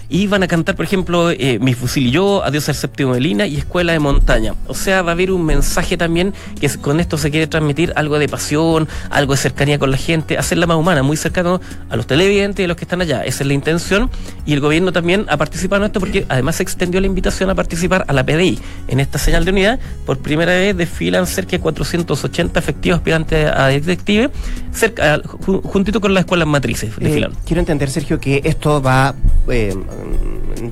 y 0.09 0.27
van 0.27 0.43
a 0.43 0.47
cantar, 0.47 0.75
por 0.75 0.85
ejemplo, 0.85 1.31
eh, 1.31 1.59
Mi 1.59 1.73
fusil 1.73 2.07
y 2.07 2.11
yo, 2.11 2.43
Adiós 2.43 2.69
al 2.69 2.75
séptimo 2.75 3.13
de 3.13 3.19
Lina 3.19 3.47
y 3.47 3.57
Escuela 3.57 3.93
de 3.93 3.99
Montaña. 3.99 4.53
O 4.67 4.73
sea, 4.73 5.01
va 5.01 5.11
a 5.11 5.13
haber 5.13 5.31
un 5.31 5.45
mensaje 5.45 5.97
también 5.97 6.33
que 6.59 6.69
con 6.77 6.99
esto 6.99 7.17
se 7.17 7.31
quiere 7.31 7.47
transmitir 7.47 7.93
algo 7.95 8.19
de 8.19 8.27
pasión, 8.27 8.87
algo 9.09 9.33
de 9.33 9.37
cercanía 9.37 9.79
con 9.79 9.91
la 9.91 9.97
gente, 9.97 10.37
hacerla 10.37 10.67
más 10.67 10.77
humana, 10.77 11.03
muy 11.03 11.17
cercano 11.17 11.61
a 11.89 11.95
los 11.95 12.07
televidentes 12.07 12.61
y 12.61 12.65
a 12.65 12.67
los 12.67 12.77
que 12.77 12.85
están 12.85 13.01
allá. 13.01 13.23
Esa 13.23 13.43
es 13.43 13.47
la 13.47 13.53
intención 13.53 14.09
y 14.45 14.53
el 14.53 14.59
gobierno 14.59 14.91
también 14.91 15.25
ha 15.29 15.37
participado 15.37 15.83
en 15.83 15.87
esto 15.87 15.99
porque 15.99 16.25
además 16.29 16.57
se 16.57 16.63
extendió 16.63 16.99
la 17.01 17.07
invitación 17.07 17.49
a 17.49 17.55
participar 17.55 18.05
a 18.07 18.13
la 18.13 18.25
PDI. 18.25 18.59
En 18.87 18.99
esta 18.99 19.17
señal 19.17 19.45
de 19.45 19.51
unidad, 19.51 19.79
por 20.05 20.17
primera 20.19 20.53
vez 20.53 20.75
desfilan 20.75 21.27
cerca 21.27 21.51
de 21.51 21.59
480 21.59 22.59
efectivos 22.59 22.97
aspirantes 22.97 23.51
a 23.51 23.67
detective, 23.67 24.29
cerca, 24.71 25.21
juntito 25.63 26.01
con 26.01 26.13
las 26.13 26.21
escuelas 26.21 26.47
matrices. 26.47 26.91
Eh, 26.99 27.27
quiero 27.45 27.59
entender, 27.59 27.89
Sergio, 27.89 28.19
que 28.19 28.41
esto 28.43 28.81
va 28.81 29.15
eh, 29.47 29.75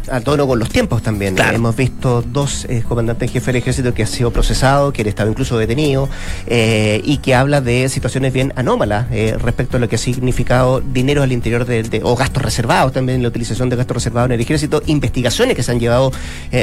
a 0.10 0.22
tono 0.22 0.48
con 0.48 0.60
los 0.60 0.70
tiempos 0.70 1.02
también. 1.02 1.36
Hemos 1.38 1.76
visto 1.76 2.22
dos 2.22 2.66
eh, 2.66 2.84
comandantes 2.88 3.30
en 3.30 3.34
jefe 3.34 3.48
del 3.48 3.62
ejército 3.62 3.94
que 3.94 4.04
ha 4.04 4.08
sido 4.08 4.32
procesado, 4.32 4.94
que 4.94 5.02
han 5.02 5.08
estado 5.08 5.30
incluso 5.30 5.58
detenido, 5.58 6.10
eh, 6.48 7.02
y 7.04 7.18
que 7.18 7.36
habla 7.36 7.62
de 7.62 7.90
situaciones 7.90 8.34
bien 8.34 8.54
anómalas 8.56 9.08
eh, 9.12 9.36
respecto 9.40 9.78
a 9.78 9.80
lo 9.80 9.90
que 9.90 9.96
ha 9.96 10.00
significado 10.00 10.82
dinero 10.82 11.24
al 11.24 11.32
interior 11.32 11.66
de, 11.66 12.02
o 12.04 12.16
gastos 12.16 12.44
reservados 12.44 12.94
también, 12.94 13.22
la 13.22 13.28
utilización 13.28 13.70
de 13.70 13.76
gastos 13.76 13.96
reservados 13.96 14.28
en 14.30 14.34
el 14.34 14.42
ejército, 14.42 14.82
investigaciones 14.88 15.56
que 15.56 15.64
se 15.64 15.72
han 15.72 15.80
llevado 15.80 16.12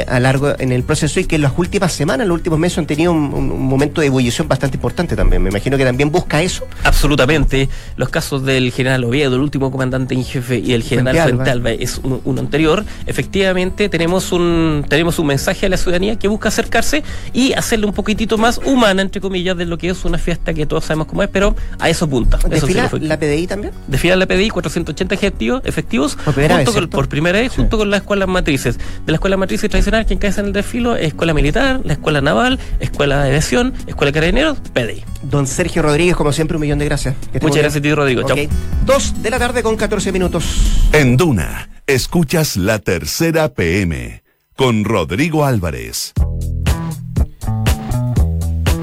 a 0.07 0.19
largo 0.19 0.53
en 0.57 0.71
el 0.71 0.83
proceso 0.83 1.19
y 1.19 1.25
que 1.25 1.35
en 1.35 1.41
las 1.41 1.53
últimas 1.57 1.93
semanas, 1.93 2.25
en 2.25 2.29
los 2.29 2.35
últimos 2.35 2.59
meses 2.59 2.77
han 2.77 2.85
tenido 2.87 3.11
un, 3.11 3.61
momento 3.71 4.01
de 4.01 4.07
ebullición 4.07 4.47
bastante 4.47 4.77
importante 4.77 5.15
también. 5.15 5.41
Me 5.41 5.49
imagino 5.49 5.77
que 5.77 5.85
también 5.85 6.11
busca 6.11 6.41
eso. 6.41 6.67
Absolutamente. 6.83 7.69
Los 7.95 8.09
casos 8.09 8.43
del 8.43 8.71
general 8.71 9.03
Oviedo, 9.03 9.35
el 9.35 9.41
último 9.41 9.71
comandante 9.71 10.13
en 10.13 10.23
jefe, 10.23 10.59
y 10.59 10.73
el 10.73 10.83
general 10.83 11.29
Fuentalba 11.29 11.71
es 11.71 11.99
uno 12.03 12.41
anterior 12.51 12.83
efectivamente 13.05 13.87
tenemos 13.87 14.33
un, 14.33 14.83
tenemos 14.89 15.17
un 15.19 15.27
mensaje 15.27 15.65
a 15.65 15.69
la 15.69 15.77
ciudadanía 15.77 16.17
que 16.17 16.27
busca 16.27 16.49
acercarse 16.49 17.01
y 17.31 17.53
hacerle 17.53 17.85
un 17.85 17.93
poquitito 17.93 18.37
más 18.37 18.59
humana, 18.65 19.01
entre 19.01 19.21
comillas, 19.21 19.55
de 19.55 19.65
lo 19.65 19.77
que 19.77 19.89
es 19.89 20.03
una 20.03 20.17
fiesta 20.17 20.53
que 20.53 20.65
todos 20.65 20.83
sabemos 20.83 21.07
cómo 21.07 21.23
es, 21.23 21.29
pero 21.29 21.55
a 21.79 21.89
eso 21.89 22.09
punta. 22.09 22.37
¿Desfila 22.49 22.89
la 22.99 23.17
PDI 23.17 23.47
también? 23.47 23.73
Desfila 23.87 24.17
la 24.17 24.25
PDI, 24.25 24.49
480 24.49 25.15
efectivos, 25.15 25.61
efectivos 25.63 26.15
por 26.15 26.33
primera 26.33 26.57
vez, 26.57 26.69
por 26.89 27.07
primera 27.07 27.39
vez 27.39 27.53
junto 27.53 27.77
con 27.77 27.89
las 27.89 28.01
escuelas 28.01 28.27
matrices. 28.27 28.77
De 28.77 29.11
la 29.11 29.15
escuela 29.15 29.37
matrices 29.37 29.69
tradicional, 29.69 30.05
quien 30.05 30.19
cae 30.19 30.33
en 30.37 30.47
el 30.47 30.53
desfilo 30.53 30.97
es 30.97 31.07
Escuela 31.07 31.33
Militar, 31.33 31.79
la 31.85 31.93
Escuela 31.93 32.19
Naval, 32.19 32.59
Escuela 32.79 33.21
de 33.21 33.29
Aviación, 33.29 33.73
Escuela 33.87 34.11
de 34.11 34.13
Carabineros, 34.13 34.57
PDI. 34.73 35.03
Don 35.23 35.47
Sergio 35.47 35.81
Rodríguez, 35.81 36.15
como 36.15 36.33
siempre, 36.33 36.57
un 36.57 36.61
millón 36.61 36.79
de 36.79 36.85
gracias. 36.85 37.15
Muchas 37.41 37.57
gracias, 37.57 37.81
tío 37.81 37.95
Rodrigo. 37.95 38.23
Chao. 38.23 38.37
Dos 38.85 39.21
de 39.21 39.29
la 39.29 39.39
tarde 39.39 39.63
con 39.63 39.77
14 39.77 40.11
minutos. 40.11 40.43
En 40.91 41.15
Duna 41.15 41.70
Escuchas 41.91 42.55
la 42.55 42.79
tercera 42.79 43.49
PM 43.49 44.23
con 44.55 44.85
Rodrigo 44.85 45.43
Álvarez. 45.43 46.13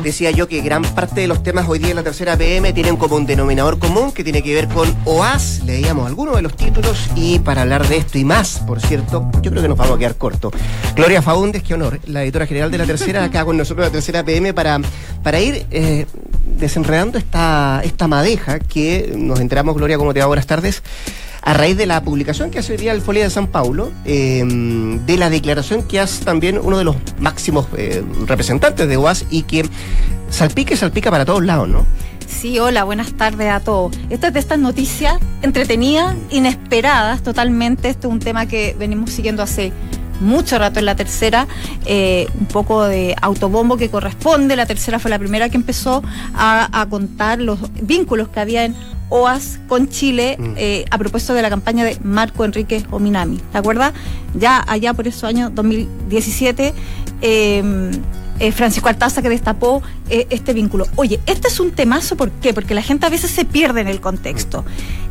Decía 0.03 0.31
yo 0.31 0.47
que 0.47 0.61
gran 0.61 0.83
parte 0.83 1.23
de 1.23 1.27
los 1.27 1.43
temas 1.43 1.67
hoy 1.71 1.79
día 1.79 1.89
en 1.89 1.97
la 1.97 2.03
tercera 2.03 2.37
PM 2.37 2.71
tienen 2.75 2.99
como 2.99 3.17
un 3.17 3.25
denominador 3.25 3.79
común 3.79 4.13
que 4.13 4.23
tiene 4.25 4.43
que 4.43 4.53
ver 4.53 4.69
con 4.69 4.95
OAS. 5.07 5.63
Leíamos 5.65 6.07
algunos 6.07 6.37
de 6.37 6.43
los 6.43 6.55
títulos 6.55 7.09
y 7.17 7.39
para 7.39 7.63
hablar 7.63 7.89
de 7.89 7.97
esto 7.97 8.19
y 8.19 8.27
más, 8.27 8.59
por 8.67 8.79
cierto, 8.79 9.31
yo 9.41 9.53
creo 9.53 9.63
que 9.63 9.69
nos 9.69 9.79
vamos 9.79 9.97
a 9.97 9.99
quedar 9.99 10.17
corto. 10.17 10.51
Gloria 10.95 11.23
Faúndez, 11.23 11.63
qué 11.63 11.73
honor, 11.73 12.01
la 12.05 12.23
editora 12.25 12.47
general 12.47 12.71
de 12.71 12.77
la 12.77 12.85
tercera, 12.85 13.25
acá 13.25 13.43
con 13.47 13.57
nosotros 13.57 13.87
la 13.87 13.91
tercera 13.91 14.23
PM 14.23 14.53
para, 14.53 14.83
para 15.23 15.41
ir 15.41 15.65
eh, 15.71 16.05
desenredando 16.45 17.17
esta, 17.17 17.81
esta 17.85 18.07
madeja 18.07 18.59
que 18.59 19.15
nos 19.17 19.41
enteramos, 19.41 19.75
Gloria, 19.77 19.97
¿cómo 19.97 20.13
te 20.13 20.21
va? 20.21 20.27
Buenas 20.27 20.47
tardes 20.47 20.83
a 21.49 21.55
raíz 21.55 21.79
de 21.79 21.87
la 21.87 22.03
publicación 22.03 22.51
que 22.51 22.59
hace 22.59 22.75
el 22.75 23.01
Folia 23.01 23.25
de 23.25 23.31
San 23.31 23.47
Paulo, 23.47 23.91
em, 24.05 24.99
de 25.07 25.17
la 25.17 25.31
declaración 25.31 25.83
que 25.83 25.99
hace 25.99 26.23
también 26.23 26.61
uno 26.63 26.77
de 26.77 26.85
los 26.85 26.95
máximos 27.19 27.67
eh, 27.75 28.05
representantes 28.27 28.87
de 28.87 28.99
UAS 28.99 29.25
y 29.31 29.45
que 29.45 29.65
salpica 30.29 30.75
y 30.75 30.77
salpica 30.77 31.11
para 31.11 31.25
todos 31.25 31.43
lados, 31.43 31.67
¿no? 31.67 31.87
Sí, 32.27 32.59
hola, 32.59 32.85
buenas 32.85 33.15
tardes 33.15 33.51
a 33.51 33.61
todos. 33.61 33.97
Esto 34.11 34.27
es 34.27 34.35
de 34.35 34.41
estas 34.41 34.59
noticias 34.59 35.19
entretenidas, 35.41 36.15
inesperadas 36.29 37.23
totalmente. 37.23 37.89
Esto 37.89 38.09
es 38.09 38.13
un 38.13 38.21
tema 38.21 38.45
que 38.45 38.77
venimos 38.79 39.09
siguiendo 39.09 39.43
hace 39.43 39.73
mucho 40.21 40.59
rato 40.59 40.81
en 40.81 40.85
la 40.85 40.97
tercera, 40.97 41.49
eh, 41.87 42.27
un 42.39 42.47
poco 42.47 42.85
de 42.85 43.17
autobombo 43.23 43.79
que 43.79 43.89
corresponde. 43.89 44.55
La 44.55 44.67
tercera 44.67 44.99
fue 44.99 45.11
la 45.11 45.19
primera 45.19 45.49
que 45.49 45.57
empezó 45.57 46.03
a 46.35 46.87
contar 46.91 47.41
los 47.41 47.59
vínculos 47.81 48.29
que 48.29 48.41
había 48.41 48.67
en 48.67 48.75
OAS 49.11 49.59
con 49.69 49.89
Chile 49.89 50.37
mm. 50.39 50.55
eh, 50.57 50.85
a 50.91 50.99
propósito 50.99 51.35
de 51.35 51.43
la 51.43 51.51
campaña 51.51 51.85
de 51.85 51.99
Marco 52.03 52.45
Enrique 52.45 52.85
Ominami. 52.91 53.39
¿Te 53.53 53.59
acuerdas? 53.59 53.93
Ya 54.35 54.65
allá 54.67 54.95
por 54.95 55.07
esos 55.07 55.25
años 55.25 55.55
2017, 55.55 56.75
em, 57.21 57.91
eh, 58.41 58.53
Francisco 58.53 58.89
Altaza 58.89 59.23
que 59.23 59.29
destapó 59.29 59.83
eh, 60.11 60.27
este 60.31 60.53
vínculo. 60.53 60.87
Oye, 60.97 61.21
este 61.27 61.49
es 61.49 61.59
un 61.59 61.73
temazo, 61.73 62.17
¿por 62.17 62.31
qué? 62.31 62.55
Porque 62.55 62.75
la 62.75 62.83
gente 62.83 63.07
a 63.07 63.11
veces 63.11 63.31
se 63.31 63.45
pierde 63.45 63.81
en 63.81 63.89
el 63.89 64.01
contexto. 64.01 64.65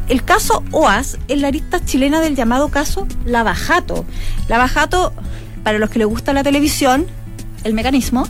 El 0.08 0.24
caso 0.24 0.64
OAS 0.72 1.18
es 1.28 1.42
la 1.42 1.50
arista 1.50 1.84
chilena 1.84 2.22
del 2.22 2.36
llamado 2.36 2.70
caso 2.70 3.08
Lavajato. 3.26 4.06
Lavajato, 4.48 5.12
para 5.64 5.80
los 5.80 5.90
que 5.90 6.00
les 6.00 6.08
gusta 6.08 6.32
la 6.32 6.44
televisión, 6.44 7.08
el 7.66 7.74
mecanismo, 7.74 8.26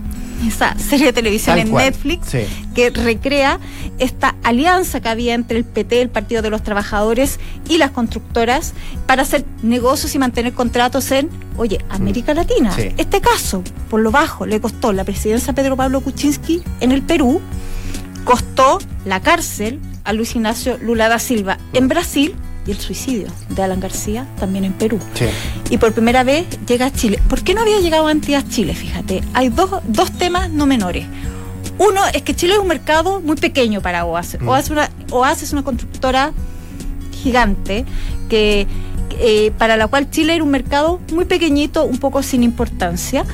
esa 0.46 0.78
serie 0.78 1.08
de 1.08 1.14
televisión 1.14 1.58
en 1.58 1.74
Netflix 1.74 2.30
que 2.76 2.90
recrea 2.90 3.60
esta 3.98 4.36
alianza 4.44 5.00
que 5.00 5.10
había 5.10 5.34
entre 5.34 5.58
el 5.58 5.66
PT, 5.66 6.02
el 6.02 6.10
Partido 6.10 6.42
de 6.42 6.50
los 6.50 6.64
Trabajadores 6.64 7.40
y 7.68 7.78
las 7.78 7.92
constructoras 7.92 8.74
para 9.06 9.24
hacer 9.24 9.46
negocios 9.64 10.14
y 10.14 10.20
mantener 10.20 10.54
contratos 10.54 11.12
en, 11.12 11.30
oye, 11.58 11.80
América 11.90 12.34
mm. 12.34 12.36
Latina. 12.36 12.76
Este 12.98 13.22
caso, 13.22 13.64
por 13.90 14.02
lo 14.02 14.12
bajo, 14.12 14.46
le 14.46 14.62
costó 14.62 14.94
la 14.94 15.04
presidencia 15.04 15.52
a 15.52 15.56
Pedro 15.56 15.76
Pablo 15.76 16.02
Kuczynski 16.02 16.62
en 16.80 16.92
el 16.92 17.02
Perú, 17.02 17.42
costó 18.24 18.80
la 19.06 19.22
cárcel 19.22 19.80
a 20.04 20.14
Luis 20.14 20.36
Ignacio 20.36 20.78
Lula 20.78 21.10
da 21.10 21.20
Silva 21.20 21.58
en 21.74 21.88
Brasil 21.88 22.36
y 22.68 22.72
el 22.72 22.80
suicidio 22.80 23.28
de 23.50 23.64
Alan 23.64 23.80
García 23.80 24.28
también 24.40 24.66
en 24.66 24.74
Perú. 24.74 25.00
Y 25.70 25.78
por 25.78 25.94
primera 25.94 26.24
vez 26.24 26.46
llega 26.68 26.88
a 26.88 26.92
Chile. 26.92 27.20
¿Por 27.30 27.42
qué 27.44 27.54
no 27.54 27.62
había 27.62 27.80
llegado 27.80 28.08
antes 28.08 28.36
a 28.36 28.48
Chile? 28.48 28.76
Fíjate, 28.76 29.24
hay 29.34 29.50
dos, 29.50 29.72
dos 29.88 30.12
temas 30.12 30.50
no 30.50 30.66
menores. 30.66 31.06
Uno 31.80 32.02
es 32.14 32.22
que 32.24 32.36
Chile 32.36 32.54
es 32.54 32.60
un 32.60 32.68
mercado 32.68 33.22
muy 33.22 33.36
pequeño 33.36 33.82
para 33.82 34.06
OAS. 34.06 34.38
Mm. 34.40 34.48
OAS, 35.12 35.44
es 35.44 35.54
una 35.54 35.64
constructora 35.64 36.34
gigante 37.24 37.86
que, 38.30 38.68
eh, 39.20 39.52
para 39.58 39.78
la 39.78 39.88
cual 39.88 40.10
Chile 40.10 40.36
era 40.36 40.44
un 40.44 40.52
mercado 40.52 41.00
muy 41.14 41.26
pequeñito, 41.26 41.86
un 41.86 42.00
poco 42.00 42.24
sin 42.24 42.44
importancia. 42.44 43.26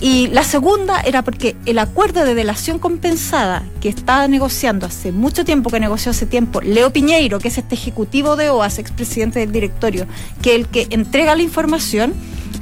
Y 0.00 0.28
la 0.28 0.44
segunda 0.44 1.00
era 1.00 1.22
porque 1.22 1.56
el 1.66 1.78
acuerdo 1.78 2.24
de 2.24 2.34
delación 2.34 2.78
compensada 2.78 3.62
que 3.82 3.90
estaba 3.90 4.26
negociando 4.28 4.86
hace 4.86 5.12
mucho 5.12 5.44
tiempo, 5.44 5.68
que 5.68 5.78
negoció 5.78 6.10
hace 6.10 6.24
tiempo, 6.24 6.62
Leo 6.62 6.90
Piñeiro, 6.90 7.38
que 7.38 7.48
es 7.48 7.58
este 7.58 7.74
ejecutivo 7.74 8.36
de 8.36 8.48
OAS, 8.48 8.78
expresidente 8.78 9.40
del 9.40 9.52
directorio, 9.52 10.06
que 10.40 10.54
el 10.54 10.68
que 10.68 10.86
entrega 10.90 11.34
la 11.34 11.42
información, 11.42 12.14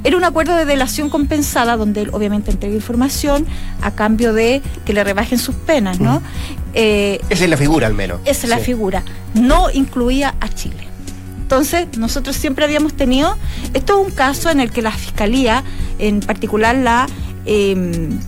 era 0.03 0.17
un 0.17 0.23
acuerdo 0.23 0.55
de 0.55 0.65
delación 0.65 1.09
compensada 1.09 1.77
donde 1.77 2.01
él 2.01 2.09
obviamente 2.11 2.51
entrega 2.51 2.75
información 2.75 3.45
a 3.81 3.91
cambio 3.91 4.33
de 4.33 4.61
que 4.85 4.93
le 4.93 5.03
rebajen 5.03 5.39
sus 5.39 5.55
penas, 5.55 5.99
¿no? 5.99 6.21
Eh, 6.73 7.19
esa 7.29 7.45
es 7.45 7.49
la 7.49 7.57
figura 7.57 7.87
al 7.87 7.93
menos. 7.93 8.19
Esa 8.25 8.47
es 8.47 8.49
la 8.49 8.59
figura. 8.59 9.03
No 9.33 9.69
incluía 9.71 10.35
a 10.39 10.49
Chile. 10.49 10.87
Entonces, 11.41 11.97
nosotros 11.97 12.35
siempre 12.35 12.63
habíamos 12.63 12.93
tenido, 12.93 13.35
esto 13.73 13.99
es 13.99 14.07
un 14.07 14.13
caso 14.13 14.51
en 14.51 14.59
el 14.59 14.69
que 14.69 14.83
la 14.83 14.91
Fiscalía, 14.91 15.63
en 15.97 16.19
particular 16.19 16.75
la 16.75 17.07
Em, 17.45 18.19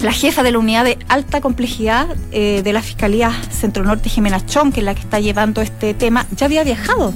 la 0.00 0.12
jefa 0.12 0.42
de 0.42 0.52
la 0.52 0.58
unidad 0.58 0.84
de 0.84 0.98
alta 1.08 1.40
complejidad 1.40 2.08
eh, 2.32 2.62
de 2.62 2.72
la 2.72 2.80
Fiscalía 2.80 3.32
Centro 3.50 3.84
Norte, 3.84 4.08
Jimena 4.08 4.44
Chón, 4.46 4.72
que 4.72 4.80
es 4.80 4.86
la 4.86 4.94
que 4.94 5.02
está 5.02 5.20
llevando 5.20 5.60
este 5.60 5.92
tema, 5.92 6.26
ya 6.34 6.46
había 6.46 6.64
viajado 6.64 7.12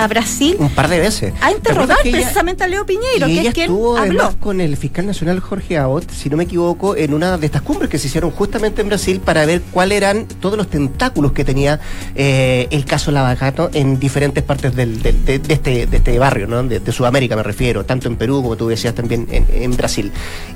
a 0.00 0.08
Brasil. 0.08 0.56
Un 0.58 0.70
par 0.70 0.88
de 0.88 0.98
veces. 0.98 1.34
A 1.42 1.52
interrogar 1.52 1.98
precisamente 2.02 2.64
a 2.64 2.66
Leo 2.66 2.86
Piñeiro, 2.86 3.26
que 3.26 3.48
es 3.48 3.54
quien 3.54 3.66
estuvo 3.66 3.98
habló. 3.98 4.34
con 4.40 4.62
el 4.62 4.78
fiscal 4.78 5.06
nacional 5.06 5.40
Jorge 5.40 5.76
Abbott, 5.76 6.10
si 6.10 6.30
no 6.30 6.38
me 6.38 6.44
equivoco, 6.44 6.96
en 6.96 7.12
una 7.12 7.36
de 7.36 7.44
estas 7.44 7.60
cumbres 7.60 7.90
que 7.90 7.98
se 7.98 8.06
hicieron 8.06 8.30
justamente 8.30 8.80
en 8.80 8.88
Brasil 8.88 9.20
para 9.20 9.44
ver 9.44 9.60
cuáles 9.70 9.98
eran 9.98 10.24
todos 10.24 10.56
los 10.56 10.68
tentáculos 10.68 11.32
que 11.32 11.44
tenía 11.44 11.80
eh, 12.14 12.66
el 12.70 12.86
caso 12.86 13.10
Lavajato 13.10 13.68
en 13.74 14.00
diferentes 14.00 14.42
partes 14.42 14.74
del, 14.74 15.02
de, 15.02 15.40
este, 15.48 15.86
de 15.86 15.96
este 15.98 16.18
barrio, 16.18 16.46
¿no? 16.46 16.62
De, 16.62 16.80
Sudamérica 16.90 17.36
me 17.36 17.42
refiero, 17.42 17.84
tanto 17.84 18.08
en 18.08 18.16
Perú 18.16 18.42
como 18.42 18.56
tú 18.56 18.68
decías 18.68 18.94
también 18.94 19.28
en, 19.30 19.76
Brasil. 19.76 20.10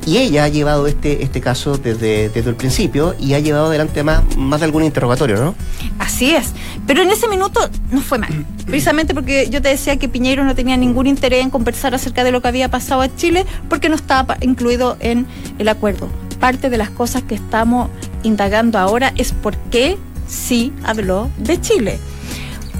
Y 0.06 0.16
ella 0.16 0.44
ha 0.44 0.48
llevado 0.48 0.86
este, 0.86 1.22
este 1.22 1.40
caso 1.40 1.76
desde, 1.76 2.30
desde 2.30 2.50
el 2.50 2.56
principio 2.56 3.14
y 3.20 3.34
ha 3.34 3.38
llevado 3.40 3.66
adelante 3.66 4.02
más, 4.02 4.36
más 4.36 4.60
de 4.60 4.66
algún 4.66 4.82
interrogatorio, 4.82 5.36
¿no? 5.36 5.54
Así 5.98 6.34
es. 6.34 6.52
Pero 6.86 7.02
en 7.02 7.10
ese 7.10 7.28
minuto 7.28 7.60
no 7.92 8.00
fue 8.00 8.18
mal. 8.18 8.44
Precisamente 8.66 9.14
porque 9.14 9.33
yo 9.42 9.62
te 9.62 9.68
decía 9.68 9.96
que 9.96 10.08
Piñeiro 10.08 10.44
no 10.44 10.54
tenía 10.54 10.76
ningún 10.76 11.06
interés 11.06 11.42
en 11.42 11.50
conversar 11.50 11.94
acerca 11.94 12.24
de 12.24 12.32
lo 12.32 12.40
que 12.40 12.48
había 12.48 12.70
pasado 12.70 13.02
a 13.02 13.14
Chile 13.14 13.46
porque 13.68 13.88
no 13.88 13.96
estaba 13.96 14.36
incluido 14.40 14.96
en 15.00 15.26
el 15.58 15.68
acuerdo. 15.68 16.08
Parte 16.40 16.70
de 16.70 16.78
las 16.78 16.90
cosas 16.90 17.22
que 17.22 17.34
estamos 17.34 17.90
indagando 18.22 18.78
ahora 18.78 19.12
es 19.16 19.32
por 19.32 19.56
qué 19.70 19.98
sí 20.26 20.72
habló 20.82 21.30
de 21.38 21.60
Chile. 21.60 21.98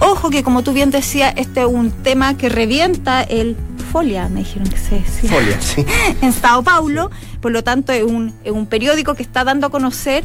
Ojo 0.01 0.31
que 0.31 0.43
como 0.43 0.63
tú 0.63 0.73
bien 0.73 0.91
decías, 0.91 1.35
este 1.37 1.61
es 1.61 1.67
un 1.67 1.91
tema 1.91 2.37
que 2.37 2.49
revienta 2.49 3.23
el 3.23 3.57
Folia, 3.93 4.29
me 4.29 4.41
dijeron 4.41 4.69
que 4.69 4.77
se 4.77 4.97
decía. 4.97 5.31
Folia, 5.31 5.61
sí. 5.61 5.85
en 6.21 6.33
Sao 6.33 6.63
Paulo, 6.65 7.11
por 7.41 7.53
lo 7.53 7.63
tanto 7.63 7.93
es 7.93 8.03
un, 8.03 8.35
es 8.43 8.53
un 8.53 8.67
periódico 8.67 9.15
que 9.15 9.23
está 9.23 9.45
dando 9.45 9.69
a 9.69 9.71
conocer 9.71 10.25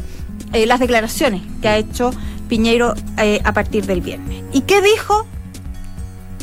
eh, 0.53 0.65
las 0.65 0.79
declaraciones 0.79 1.43
que 1.61 1.67
ha 1.67 1.77
hecho 1.77 2.11
Piñeiro 2.47 2.95
eh, 3.17 3.39
a 3.43 3.53
partir 3.53 3.85
del 3.85 4.01
viernes. 4.01 4.43
¿Y 4.51 4.61
qué 4.61 4.81
dijo 4.81 5.27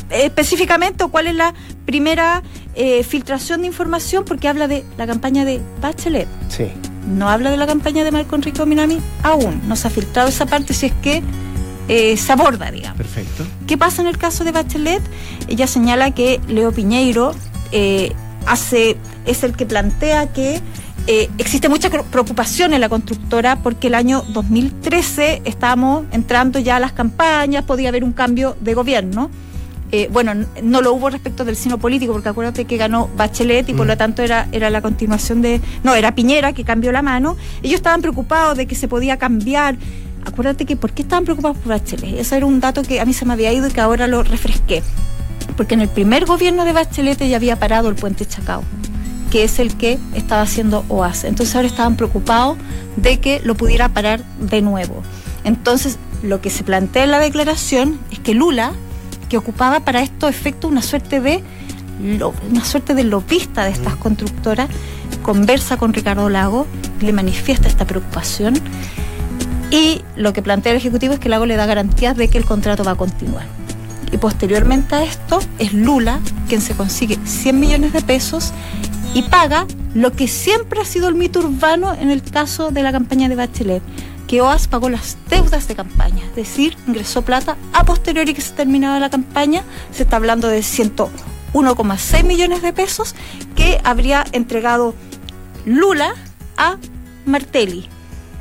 específicamente 0.09 1.03
o 1.03 1.09
cuál 1.09 1.27
es 1.27 1.35
la 1.35 1.53
primera 1.85 2.43
eh, 2.75 3.03
filtración 3.03 3.61
de 3.61 3.67
información? 3.67 4.25
Porque 4.25 4.47
habla 4.47 4.67
de 4.67 4.83
la 4.97 5.07
campaña 5.07 5.45
de 5.45 5.61
Bachelet. 5.81 6.27
Sí. 6.49 6.67
No 7.07 7.29
habla 7.29 7.51
de 7.51 7.57
la 7.57 7.67
campaña 7.67 8.03
de 8.03 8.11
Marco 8.11 8.35
Enrique 8.35 8.65
Minami 8.65 8.99
aún. 9.23 9.61
No 9.67 9.75
se 9.75 9.87
ha 9.87 9.91
filtrado 9.91 10.27
esa 10.27 10.45
parte 10.45 10.73
si 10.73 10.87
es 10.87 10.93
que 11.01 11.23
eh, 11.87 12.17
se 12.17 12.31
aborda, 12.31 12.69
digamos. 12.71 12.97
Perfecto. 12.97 13.45
¿Qué 13.65 13.77
pasa 13.77 14.01
en 14.01 14.07
el 14.07 14.17
caso 14.17 14.43
de 14.43 14.51
Bachelet? 14.51 15.01
Ella 15.47 15.67
señala 15.67 16.11
que 16.11 16.41
Leo 16.47 16.71
Piñeiro 16.71 17.33
eh, 17.71 18.13
hace, 18.45 18.97
es 19.25 19.43
el 19.43 19.55
que 19.55 19.65
plantea 19.65 20.33
que 20.33 20.61
eh, 21.09 21.29
existe 21.37 21.69
mucha 21.69 21.89
preocupación 21.89 22.73
en 22.73 22.81
la 22.81 22.89
constructora 22.89 23.55
porque 23.63 23.87
el 23.87 23.95
año 23.95 24.23
2013 24.27 25.43
estábamos 25.45 26.03
entrando 26.11 26.59
ya 26.59 26.75
a 26.75 26.79
las 26.81 26.91
campañas, 26.91 27.63
podía 27.63 27.87
haber 27.89 28.03
un 28.03 28.11
cambio 28.11 28.57
de 28.59 28.73
gobierno. 28.73 29.29
Eh, 29.91 30.09
bueno, 30.11 30.33
no 30.61 30.81
lo 30.81 30.93
hubo 30.93 31.09
respecto 31.09 31.45
del 31.45 31.55
sino 31.55 31.77
político, 31.77 32.11
porque 32.11 32.27
acuérdate 32.29 32.65
que 32.65 32.75
ganó 32.75 33.09
Bachelet 33.15 33.69
y 33.69 33.73
por 33.73 33.85
Mm. 33.85 33.89
lo 33.89 33.97
tanto 33.97 34.21
era, 34.21 34.47
era 34.51 34.69
la 34.69 34.81
continuación 34.81 35.41
de. 35.41 35.61
No, 35.83 35.95
era 35.95 36.13
Piñera 36.13 36.51
que 36.53 36.63
cambió 36.65 36.91
la 36.91 37.01
mano. 37.01 37.37
Ellos 37.63 37.75
estaban 37.75 38.01
preocupados 38.01 38.57
de 38.57 38.65
que 38.67 38.75
se 38.75 38.87
podía 38.89 39.17
cambiar. 39.17 39.77
Acuérdate 40.25 40.65
que, 40.65 40.75
¿por 40.75 40.91
qué 40.91 41.03
estaban 41.03 41.23
preocupados 41.23 41.57
por 41.57 41.69
Bachelet? 41.69 42.19
Ese 42.19 42.35
era 42.35 42.45
un 42.45 42.59
dato 42.59 42.81
que 42.83 42.99
a 42.99 43.05
mí 43.05 43.13
se 43.13 43.23
me 43.25 43.31
había 43.31 43.53
ido 43.53 43.67
y 43.67 43.71
que 43.71 43.79
ahora 43.79 44.07
lo 44.07 44.23
refresqué. 44.23 44.83
Porque 45.55 45.75
en 45.75 45.81
el 45.81 45.87
primer 45.87 46.25
gobierno 46.25 46.65
de 46.65 46.73
Bachelet 46.73 47.25
ya 47.25 47.37
había 47.37 47.57
parado 47.57 47.87
el 47.87 47.95
puente 47.95 48.25
Chacao, 48.25 48.63
que 49.31 49.45
es 49.45 49.57
el 49.59 49.75
que 49.77 49.97
estaba 50.13 50.41
haciendo 50.41 50.83
OAS. 50.89 51.23
Entonces 51.23 51.55
ahora 51.55 51.69
estaban 51.69 51.95
preocupados 51.95 52.57
de 52.97 53.21
que 53.21 53.39
lo 53.45 53.55
pudiera 53.55 53.87
parar 53.87 54.21
de 54.41 54.61
nuevo. 54.61 55.01
Entonces, 55.45 55.97
lo 56.23 56.41
que 56.41 56.49
se 56.49 56.65
plantea 56.65 57.05
en 57.05 57.11
la 57.11 57.19
declaración 57.19 57.97
es 58.11 58.19
que 58.19 58.33
Lula, 58.33 58.73
que 59.29 59.37
ocupaba 59.37 59.81
para 59.81 60.01
estos 60.01 60.29
efectos 60.29 60.71
una 60.71 60.81
suerte 60.81 61.19
de 61.19 61.43
una 61.99 62.63
suerte 62.63 62.93
de 62.93 63.03
lobista 63.03 63.65
de 63.65 63.71
estas 63.71 63.95
constructoras, 63.95 64.69
conversa 65.23 65.77
con 65.77 65.93
Ricardo 65.93 66.29
Lago, 66.29 66.67
le 67.01 67.11
manifiesta 67.11 67.67
esta 67.67 67.85
preocupación 67.85 68.53
y 69.71 70.01
lo 70.15 70.31
que 70.31 70.41
plantea 70.41 70.73
el 70.73 70.77
Ejecutivo 70.77 71.13
es 71.13 71.19
que 71.19 71.29
Lago 71.29 71.45
le 71.45 71.55
da 71.55 71.65
garantías 71.65 72.15
de 72.15 72.27
que 72.29 72.37
el 72.37 72.45
contrato 72.45 72.83
va 72.83 72.91
a 72.91 72.95
continuar. 72.95 73.45
Y 74.11 74.17
posteriormente 74.17 74.95
a 74.95 75.03
esto 75.03 75.39
es 75.59 75.73
Lula 75.73 76.19
quien 76.47 76.61
se 76.61 76.75
consigue 76.75 77.17
100 77.25 77.59
millones 77.59 77.93
de 77.93 78.01
pesos 78.01 78.53
y 79.13 79.23
paga 79.23 79.65
lo 79.93 80.13
que 80.13 80.27
siempre 80.27 80.79
ha 80.79 80.85
sido 80.85 81.09
el 81.09 81.15
mito 81.15 81.39
urbano 81.39 81.93
en 81.93 82.11
el 82.11 82.21
caso 82.21 82.71
de 82.71 82.83
la 82.83 82.91
campaña 82.91 83.27
de 83.27 83.35
Bachelet, 83.35 83.81
que 84.27 84.41
OAS 84.41 84.67
pagó 84.67 84.89
las 84.89 85.17
deudas 85.29 85.67
de 85.67 85.75
campaña, 85.75 86.23
es 86.25 86.35
decir, 86.35 86.77
ingresó 86.87 87.21
plata 87.23 87.55
a 87.73 87.85
posteriori 87.85 88.33
que 88.33 88.41
se 88.41 88.51
terminaba 88.53 88.99
la 88.99 89.09
campaña, 89.09 89.63
se 89.91 90.03
está 90.03 90.17
hablando 90.17 90.47
de 90.49 90.59
101,6 90.59 92.23
millones 92.25 92.61
de 92.61 92.73
pesos 92.73 93.15
que 93.55 93.79
habría 93.83 94.25
entregado 94.33 94.93
Lula 95.65 96.13
a 96.57 96.77
Martelli, 97.25 97.87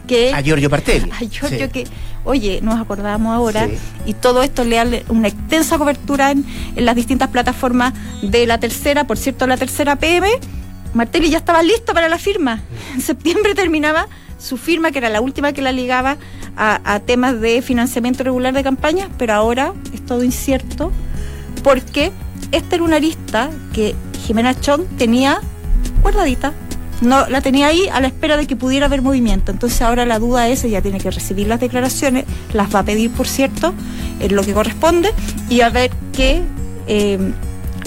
que 0.06 0.32
A 0.34 0.40
Giorgio 0.42 0.68
Partelli. 0.70 1.10
a 1.12 1.18
Giorgio 1.20 1.66
Sí. 1.66 1.68
que, 1.72 1.84
oye, 2.24 2.60
nos 2.62 2.80
acordábamos 2.80 3.34
ahora, 3.34 3.66
Sí. 3.66 3.78
y 4.06 4.14
todo 4.14 4.42
esto 4.42 4.64
le 4.64 4.76
da 4.76 4.86
una 5.08 5.28
extensa 5.28 5.78
cobertura 5.78 6.30
en, 6.32 6.44
en 6.74 6.84
las 6.84 6.96
distintas 6.96 7.28
plataformas 7.30 7.94
de 8.22 8.46
la 8.46 8.58
tercera, 8.58 9.06
por 9.06 9.18
cierto, 9.18 9.46
la 9.46 9.56
tercera 9.56 9.96
PM, 9.96 10.28
Martelli 10.94 11.30
ya 11.30 11.38
estaba 11.38 11.62
listo 11.62 11.92
para 11.94 12.08
la 12.08 12.18
firma. 12.18 12.60
En 12.94 13.02
septiembre 13.02 13.54
terminaba 13.54 14.08
su 14.38 14.56
firma, 14.56 14.90
que 14.90 14.98
era 14.98 15.08
la 15.08 15.20
última 15.20 15.52
que 15.52 15.62
la 15.62 15.72
ligaba 15.72 16.16
a, 16.56 17.00
temas 17.00 17.40
de 17.40 17.60
financiamiento 17.62 18.24
regular 18.24 18.54
de 18.54 18.62
campaña, 18.62 19.08
pero 19.18 19.34
ahora 19.34 19.74
es 19.92 20.04
todo 20.04 20.24
incierto, 20.24 20.90
porque 21.62 22.12
esta 22.52 22.76
era 22.76 22.84
una 22.84 22.96
arista 22.96 23.50
que 23.72 23.94
Jimena 24.26 24.58
Chong 24.58 24.84
tenía 24.96 25.40
guardadita. 26.02 26.52
No, 27.02 27.28
la 27.28 27.42
tenía 27.42 27.66
ahí 27.66 27.88
a 27.92 28.00
la 28.00 28.06
espera 28.06 28.38
de 28.38 28.46
que 28.46 28.56
pudiera 28.56 28.86
haber 28.86 29.02
movimiento. 29.02 29.52
Entonces 29.52 29.82
ahora 29.82 30.06
la 30.06 30.18
duda 30.18 30.48
es, 30.48 30.64
ella 30.64 30.80
tiene 30.80 30.98
que 30.98 31.10
recibir 31.10 31.46
las 31.46 31.60
declaraciones, 31.60 32.24
las 32.54 32.74
va 32.74 32.80
a 32.80 32.82
pedir, 32.84 33.10
por 33.10 33.28
cierto, 33.28 33.74
en 34.18 34.34
lo 34.34 34.42
que 34.42 34.54
corresponde, 34.54 35.12
y 35.50 35.60
a 35.60 35.68
ver 35.68 35.90
qué 36.14 36.42
eh, 36.86 37.18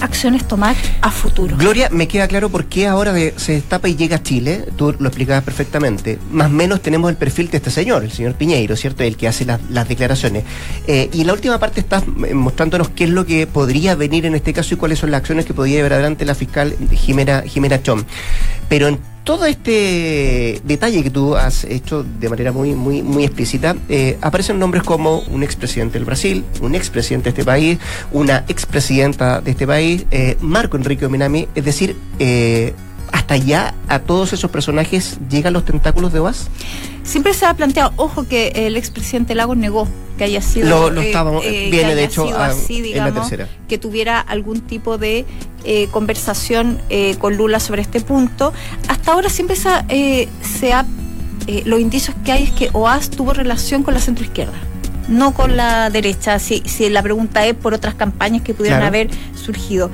acciones 0.01 0.47
tomar 0.47 0.75
a 1.01 1.12
futuro. 1.12 1.57
Gloria, 1.57 1.89
me 1.91 2.07
queda 2.07 2.27
claro 2.27 2.49
por 2.49 2.65
qué 2.65 2.88
ahora 2.88 3.13
se 3.38 3.53
destapa 3.53 3.89
y 3.89 3.95
llega 3.95 4.17
a 4.17 4.23
Chile, 4.23 4.65
tú 4.75 4.95
lo 4.97 5.07
explicabas 5.07 5.43
perfectamente. 5.43 6.19
Más 6.31 6.47
o 6.47 6.51
menos 6.51 6.81
tenemos 6.81 7.09
el 7.09 7.17
perfil 7.17 7.49
de 7.49 7.57
este 7.57 7.71
señor, 7.71 8.03
el 8.03 8.12
señor 8.12 8.35
Piñeiro, 8.35 8.75
¿cierto? 8.75 9.03
El 9.03 9.17
que 9.17 9.27
hace 9.27 9.45
las, 9.45 9.59
las 9.69 9.88
declaraciones. 9.88 10.43
Eh, 10.88 11.09
y 11.13 11.21
en 11.21 11.27
la 11.27 11.33
última 11.33 11.59
parte 11.59 11.79
estás 11.79 12.03
eh, 12.03 12.33
mostrándonos 12.33 12.89
qué 12.89 13.05
es 13.05 13.09
lo 13.09 13.25
que 13.25 13.47
podría 13.47 13.95
venir 13.95 14.25
en 14.25 14.35
este 14.35 14.53
caso 14.53 14.73
y 14.73 14.77
cuáles 14.77 14.99
son 14.99 15.12
las 15.12 15.19
acciones 15.19 15.45
que 15.45 15.53
podría 15.53 15.77
llevar 15.77 15.93
adelante 15.93 16.25
la 16.25 16.35
fiscal 16.35 16.75
Jimena, 16.91 17.41
Jimena 17.41 17.81
Chom. 17.81 18.03
Pero 18.67 18.88
en 18.88 18.99
todo 19.23 19.45
este 19.45 20.62
detalle 20.63 21.03
que 21.03 21.10
tú 21.10 21.36
has 21.36 21.63
hecho 21.63 22.03
de 22.03 22.29
manera 22.29 22.51
muy, 22.51 22.73
muy, 22.73 23.01
muy 23.01 23.23
explícita, 23.23 23.75
eh, 23.88 24.17
aparecen 24.21 24.60
nombres 24.60 24.84
como 24.84 25.19
un 25.19 25.43
expresidente 25.43 25.99
del 25.99 26.05
Brasil, 26.05 26.43
un 26.62 26.75
expresidente 26.75 27.25
de 27.25 27.29
este 27.29 27.45
país, 27.45 27.77
una 28.12 28.45
expresidenta 28.47 29.41
de 29.41 29.51
este 29.51 29.67
país, 29.67 30.05
eh, 30.12 30.38
Marco 30.41 30.77
Enrique 30.77 31.08
Minami, 31.08 31.47
es 31.55 31.65
decir, 31.65 31.95
eh, 32.19 32.73
hasta 33.12 33.34
allá 33.36 33.74
a 33.88 34.00
todos 34.00 34.34
esos 34.34 34.50
personajes 34.52 35.17
llegan 35.30 35.54
los 35.54 35.65
tentáculos 35.65 36.13
de 36.13 36.19
OAS. 36.19 36.48
Siempre 37.04 37.34
se 37.34 37.45
ha 37.45 37.54
planteado, 37.54 37.91
ojo 37.95 38.28
que 38.28 38.50
el 38.67 38.78
expresidente 38.78 39.36
Lagos 39.36 39.58
negó 39.58 39.88
que 40.17 40.26
haya 40.26 40.41
sido 40.41 40.69
Lo- 40.69 40.89
lo 40.89 41.02
eh, 41.02 41.08
estábamos- 41.08 41.41
que 41.43 41.69
viene, 41.72 41.95
de 41.95 42.04
hecho, 42.04 42.28
a- 42.38 42.48
así, 42.48 42.91
en 42.93 42.98
la 43.04 43.12
tercera. 43.13 43.48
que 43.67 43.78
tuviera 43.78 44.19
algún 44.19 44.62
tipo 44.62 44.98
de 44.98 45.26
eh, 45.65 45.88
conversación 45.91 46.80
eh, 46.89 47.15
con 47.19 47.36
Lula 47.38 47.60
sobre 47.60 47.82
este 47.82 48.00
punto. 48.02 48.54
Hasta 48.88 49.12
ahora 49.13 49.30
siempre 49.30 49.56
se 49.56 49.69
ha, 49.69 49.86
eh, 49.89 50.28
se 50.41 50.72
ha 50.74 50.86
eh, 51.48 51.63
los 51.65 51.80
indicios 51.80 52.15
que 52.24 52.32
hay 52.32 52.43
es 52.43 52.52
que 52.52 52.69
OAS 52.74 53.10
tuvo 53.10 53.34
relación 53.34 53.82
con 53.84 53.93
la 53.93 54.00
centroizquierda, 54.00 54.54
no 55.08 55.34
con 55.34 55.58
la 55.58 55.89
derecha. 55.89 56.38
Si, 56.38 56.62
si 56.65 56.89
la 56.89 57.02
pregunta 57.02 57.45
es 57.45 57.56
por 57.56 57.74
otras 57.74 57.95
campañas 57.95 58.41
que 58.43 58.54
pudieran 58.54 58.80
Claro. 58.82 58.88
haber 58.89 59.10
surgido. 59.36 59.89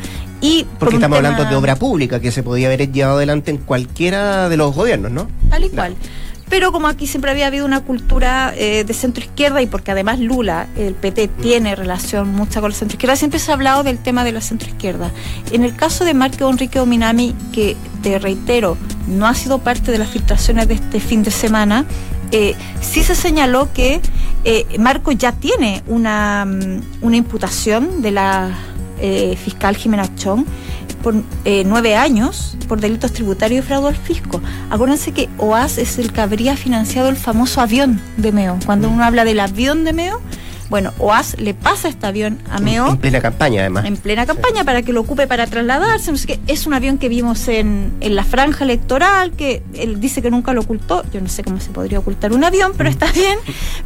Y 0.45 0.63
por 0.63 0.79
Porque 0.79 0.95
estamos 0.97 1.17
tema- 1.17 1.29
hablando 1.29 1.49
de 1.49 1.55
obra 1.55 1.75
pública 1.75 2.19
que 2.19 2.31
se 2.31 2.43
podía 2.43 2.67
haber 2.67 2.91
llevado 2.91 3.17
adelante 3.17 3.51
en 3.51 3.57
cualquiera 3.57 4.47
de 4.49 4.57
los 4.57 4.75
gobiernos, 4.75 5.11
¿no? 5.11 5.27
Tal 5.49 5.63
y 5.65 5.69
cual. 5.69 5.95
Pero 6.47 6.71
como 6.71 6.87
aquí 6.87 7.07
siempre 7.07 7.31
había 7.31 7.47
habido 7.47 7.65
una 7.65 7.81
cultura 7.81 8.53
eh, 8.55 8.83
de 8.83 8.93
centro 8.93 9.23
izquierda 9.23 9.63
y 9.63 9.65
porque 9.65 9.89
además 9.89 10.19
Lula, 10.19 10.67
el 10.77 10.93
PT, 10.93 11.27
tiene 11.27 11.75
relación 11.75 12.29
mucha 12.35 12.61
con 12.61 12.69
la 12.69 12.75
centro 12.77 12.95
izquierda, 12.97 13.15
siempre 13.15 13.39
se 13.39 13.49
ha 13.49 13.55
hablado 13.55 13.81
del 13.81 13.97
tema 13.97 14.23
de 14.23 14.31
la 14.31 14.41
centro 14.41 14.69
izquierda. 14.69 15.09
En 15.51 15.63
el 15.63 15.75
caso 15.75 16.05
de 16.05 16.13
Marco 16.13 16.47
Enrique 16.47 16.79
Ominami, 16.79 17.33
que 17.51 17.75
te 18.03 18.19
reitero, 18.19 18.77
no 19.07 19.25
ha 19.25 19.33
sido 19.33 19.57
parte 19.59 19.91
de 19.91 19.97
las 19.97 20.09
filtraciones 20.09 20.67
de 20.67 20.75
este 20.75 20.99
fin 20.99 21.23
de 21.23 21.31
semana, 21.31 21.85
eh, 22.31 22.53
sí 22.79 23.01
se 23.03 23.15
señaló 23.15 23.73
que 23.73 23.99
eh, 24.43 24.65
Marco 24.77 25.11
ya 25.11 25.31
tiene 25.31 25.81
una, 25.87 26.45
mm, 26.45 26.81
una 27.01 27.17
imputación 27.17 28.03
de 28.03 28.11
la 28.11 28.51
eh, 28.99 29.37
fiscal 29.37 29.75
Jimena 29.75 30.13
Chong 30.15 30.45
por 31.01 31.15
eh, 31.45 31.63
nueve 31.65 31.95
años 31.95 32.57
por 32.67 32.81
delitos 32.81 33.13
tributarios 33.13 33.63
y 33.63 33.67
fraude 33.67 33.89
al 33.89 33.95
fisco. 33.95 34.41
Acuérdense 34.71 35.11
que 35.11 35.29
OAS 35.37 35.77
es 35.77 35.99
el 35.99 36.11
que 36.11 36.21
habría 36.21 36.57
financiado 36.57 37.09
el 37.09 37.15
famoso 37.15 37.61
avión 37.61 38.01
de 38.17 38.31
Meo. 38.31 38.57
Cuando 38.65 38.89
uno 38.89 39.03
habla 39.03 39.23
del 39.23 39.39
avión 39.39 39.83
de 39.83 39.93
Meo, 39.93 40.19
bueno, 40.67 40.93
OAS 40.97 41.39
le 41.39 41.53
pasa 41.53 41.89
este 41.89 42.07
avión 42.07 42.39
a 42.49 42.59
Meo 42.59 42.87
En 42.87 42.97
plena 42.97 43.21
campaña, 43.21 43.61
además. 43.61 43.85
en 43.85 43.97
plena 43.97 44.25
campaña 44.25 44.63
para 44.63 44.81
que 44.81 44.93
lo 44.93 45.01
ocupe 45.01 45.27
para 45.27 45.45
trasladarse, 45.45 46.11
no 46.11 46.17
sé 46.17 46.25
qué. 46.25 46.39
Es 46.47 46.65
un 46.65 46.73
avión 46.73 46.97
que 46.97 47.07
vimos 47.07 47.47
en, 47.47 47.93
en 48.01 48.15
la 48.15 48.23
franja 48.23 48.63
electoral, 48.63 49.31
que 49.33 49.61
él 49.75 49.99
dice 49.99 50.23
que 50.23 50.31
nunca 50.31 50.53
lo 50.53 50.61
ocultó. 50.61 51.03
Yo 51.13 51.21
no 51.21 51.29
sé 51.29 51.43
cómo 51.43 51.59
se 51.59 51.69
podría 51.69 51.99
ocultar 51.99 52.33
un 52.33 52.43
avión, 52.43 52.73
pero 52.75 52.89
está 52.89 53.11
bien. 53.11 53.37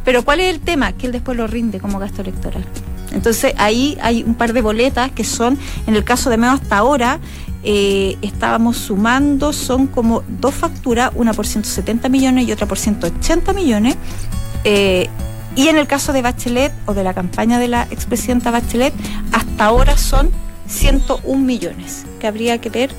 Pero 0.06 0.24
¿cuál 0.24 0.40
es 0.40 0.54
el 0.54 0.60
tema? 0.60 0.92
Que 0.92 1.04
él 1.04 1.12
después 1.12 1.36
lo 1.36 1.46
rinde 1.46 1.80
como 1.80 1.98
gasto 1.98 2.22
electoral. 2.22 2.64
Entonces 3.12 3.54
ahí 3.58 3.98
hay 4.00 4.22
un 4.22 4.34
par 4.34 4.52
de 4.52 4.62
boletas 4.62 5.10
que 5.12 5.24
son, 5.24 5.58
en 5.86 5.96
el 5.96 6.04
caso 6.04 6.30
de 6.30 6.36
Meo 6.36 6.52
hasta 6.52 6.78
ahora, 6.78 7.18
eh, 7.62 8.16
estábamos 8.22 8.78
sumando, 8.78 9.52
son 9.52 9.86
como 9.86 10.22
dos 10.40 10.54
facturas, 10.54 11.10
una 11.14 11.34
por 11.34 11.46
170 11.46 12.08
millones 12.08 12.48
y 12.48 12.52
otra 12.52 12.66
por 12.66 12.78
180 12.78 13.52
millones. 13.52 13.96
Eh, 14.64 15.08
y 15.56 15.68
en 15.68 15.76
el 15.76 15.86
caso 15.86 16.12
de 16.12 16.22
Bachelet 16.22 16.72
o 16.86 16.94
de 16.94 17.02
la 17.02 17.12
campaña 17.12 17.58
de 17.58 17.68
la 17.68 17.82
expresidenta 17.90 18.50
Bachelet, 18.50 18.94
hasta 19.32 19.64
ahora 19.64 19.96
son 19.98 20.30
101 20.68 21.44
millones, 21.44 22.06
que 22.20 22.26
habría 22.26 22.58
que 22.58 22.70
ver 22.70 22.90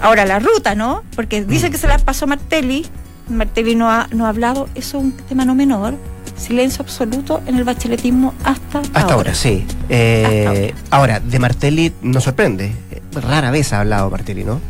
ahora 0.00 0.24
la 0.24 0.38
ruta, 0.38 0.74
¿no? 0.74 1.02
Porque 1.16 1.44
dice 1.44 1.70
que 1.70 1.78
se 1.78 1.88
la 1.88 1.98
pasó 1.98 2.26
Martelli, 2.26 2.86
Martelli 3.28 3.74
no 3.74 3.90
ha, 3.90 4.08
no 4.12 4.26
ha 4.26 4.28
hablado, 4.28 4.68
eso 4.74 4.98
es 4.98 5.04
un 5.04 5.12
tema 5.12 5.44
no 5.44 5.54
menor, 5.54 5.94
silencio 6.38 6.82
absoluto 6.82 7.40
en 7.46 7.56
el 7.56 7.64
bacheletismo 7.64 8.34
hasta, 8.44 8.80
Hasta 8.80 9.14
ahora, 9.14 9.34
sí. 9.34 9.64
Eh, 9.88 10.24
Hasta 10.24 10.48
ahora. 10.50 11.16
ahora, 11.16 11.20
de 11.20 11.38
Martelli 11.38 11.92
nos 12.02 12.24
sorprende. 12.24 12.72
Rara 13.12 13.50
vez 13.50 13.72
ha 13.72 13.80
hablado 13.80 14.10
Martelli, 14.10 14.44
¿no? 14.44 14.60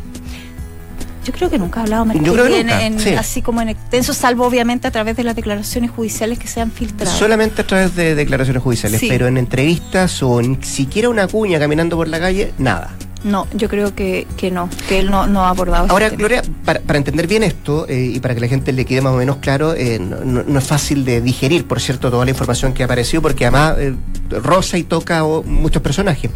Yo 1.25 1.33
creo 1.33 1.49
que 1.49 1.59
nunca 1.59 1.81
ha 1.81 1.83
hablado 1.83 2.05
Martelli 2.05 2.25
Yo 2.25 2.33
creo 2.33 2.45
que 2.47 2.63
nunca, 2.63 2.85
en- 2.85 2.99
sí. 2.99 3.09
así 3.13 3.41
como 3.41 3.61
en 3.61 3.69
extenso, 3.69 4.13
salvo 4.13 4.45
obviamente 4.47 4.87
a 4.87 4.91
través 4.91 5.15
de 5.17 5.23
las 5.23 5.35
declaraciones 5.35 5.91
judiciales 5.91 6.39
que 6.39 6.47
se 6.47 6.61
han 6.61 6.71
filtrado. 6.71 7.15
Solamente 7.15 7.61
a 7.61 7.67
través 7.67 7.95
de 7.95 8.15
declaraciones 8.15 8.63
judiciales, 8.63 8.99
Sí. 8.99 9.07
pero 9.09 9.27
en 9.27 9.37
entrevistas 9.37 10.23
o 10.23 10.41
ni 10.41 10.57
siquiera 10.63 11.09
una 11.09 11.27
cuña 11.27 11.59
caminando 11.59 11.97
por 11.97 12.07
la 12.07 12.19
calle, 12.19 12.53
nada. 12.57 12.91
No, 13.23 13.47
yo 13.53 13.67
creo 13.67 13.93
que, 13.93 14.25
que 14.37 14.49
no, 14.49 14.69
que 14.87 14.99
él 14.99 15.11
no, 15.11 15.27
no 15.27 15.43
ha 15.45 15.49
abordado 15.49 15.87
Ahora. 15.89 16.09
Gloria, 16.09 16.41
para, 16.63 16.79
para 16.79 16.97
entender 16.97 17.27
bien 17.27 17.43
esto 17.43 17.85
eh, 17.89 18.11
y 18.15 18.19
para 18.19 18.33
que 18.33 18.41
la 18.41 18.47
gente 18.47 18.71
le 18.71 18.85
quede 18.85 19.01
más 19.01 19.13
o 19.13 19.17
menos 19.17 19.37
claro, 19.37 19.73
eh, 19.75 19.99
no, 19.99 20.43
no- 20.43 20.59
es 20.59 20.65
fácil 20.65 21.03
de 21.03 21.19
digerir, 21.21 21.65
por 21.67 21.81
cierto, 21.81 22.09
toda 22.11 22.23
la 22.25 22.31
información 22.31 22.73
que 22.73 22.83
ha 22.83 22.85
aparecido, 22.85 23.21
porque 23.21 23.45
además 23.45 23.75
eh, 23.77 23.93
roza 24.29 24.77
y 24.77 24.83
toca 24.83 25.23
muchos 25.23 25.81
personajes. 25.81 26.31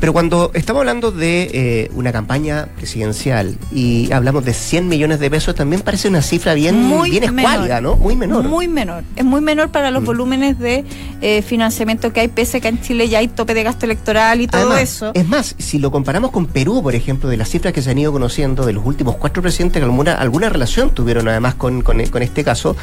Pero 0.00 0.12
cuando 0.12 0.50
estamos 0.54 0.80
hablando 0.80 1.10
de 1.12 1.50
eh, 1.52 1.90
una 1.94 2.12
campaña 2.12 2.68
presidencial 2.76 3.56
y 3.72 4.10
hablamos 4.12 4.44
de 4.44 4.52
100 4.54 4.88
millones 4.88 5.18
de 5.20 5.30
pesos, 5.30 5.54
también 5.54 5.82
parece 5.82 6.08
una 6.08 6.20
cifra 6.22 6.54
bien, 6.54 6.82
muy 6.82 7.10
bien 7.10 7.24
escuálida, 7.24 7.80
¿no? 7.80 7.96
Muy 7.96 8.16
menor. 8.16 8.44
Muy 8.44 8.68
menor. 8.68 9.02
Es 9.16 9.24
muy 9.24 9.40
menor 9.40 9.70
para 9.70 9.90
los 9.90 10.02
Mm. 10.02 10.06
volúmenes 10.06 10.58
de 10.58 10.84
eh, 11.20 11.42
financiamiento 11.42 12.12
que 12.12 12.20
hay, 12.20 12.28
pese 12.28 12.58
a 12.58 12.60
que 12.60 12.68
en 12.68 12.80
Chile 12.82 13.08
ya 13.08 13.18
hay 13.18 13.28
tope 13.28 13.54
de 13.54 13.62
gasto 13.62 13.86
electoral 13.86 14.40
y 14.40 14.46
todo 14.46 14.60
Además, 14.62 14.80
eso. 14.82 15.10
Es 15.14 15.26
más, 15.26 15.54
si 15.58 15.78
lo 15.78 15.90
comparamos 15.90 16.13
con 16.22 16.46
Perú, 16.46 16.82
por 16.82 16.94
ejemplo, 16.94 17.28
de 17.28 17.36
las 17.36 17.48
cifras 17.48 17.72
que 17.72 17.82
se 17.82 17.90
han 17.90 17.98
ido 17.98 18.12
conociendo 18.12 18.64
de 18.64 18.72
los 18.72 18.84
últimos 18.86 19.16
cuatro 19.16 19.42
presidentes 19.42 19.80
que 19.80 19.84
alguna, 19.84 20.14
alguna 20.14 20.48
relación 20.48 20.90
tuvieron 20.90 21.28
además 21.28 21.54
con, 21.54 21.82
con, 21.82 22.04
con 22.06 22.22
este 22.22 22.44
caso, 22.44 22.76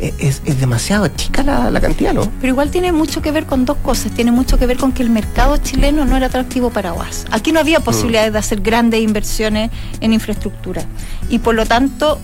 eh, 0.00 0.12
es, 0.18 0.42
es 0.44 0.58
demasiado 0.60 1.06
chica 1.08 1.42
la, 1.42 1.70
la 1.70 1.80
cantidad, 1.80 2.12
¿no? 2.14 2.22
Pero 2.40 2.52
igual 2.52 2.70
tiene 2.70 2.92
mucho 2.92 3.20
que 3.22 3.30
ver 3.30 3.46
con 3.46 3.64
dos 3.64 3.76
cosas. 3.78 4.12
Tiene 4.12 4.32
mucho 4.32 4.58
que 4.58 4.66
ver 4.66 4.76
con 4.78 4.92
que 4.92 5.02
el 5.02 5.10
mercado 5.10 5.56
chileno 5.58 6.04
no 6.04 6.16
era 6.16 6.26
atractivo 6.26 6.70
para 6.70 6.92
OAS. 6.92 7.26
Aquí 7.30 7.52
no 7.52 7.58
Mm. 7.58 7.62
había 7.62 7.80
posibilidades 7.80 8.32
de 8.32 8.38
hacer 8.38 8.60
grandes 8.60 9.00
inversiones 9.02 9.70
en 10.00 10.12
infraestructura. 10.12 10.84
Y 11.28 11.40
por 11.40 11.54
lo 11.54 11.66
tanto, 11.66 12.18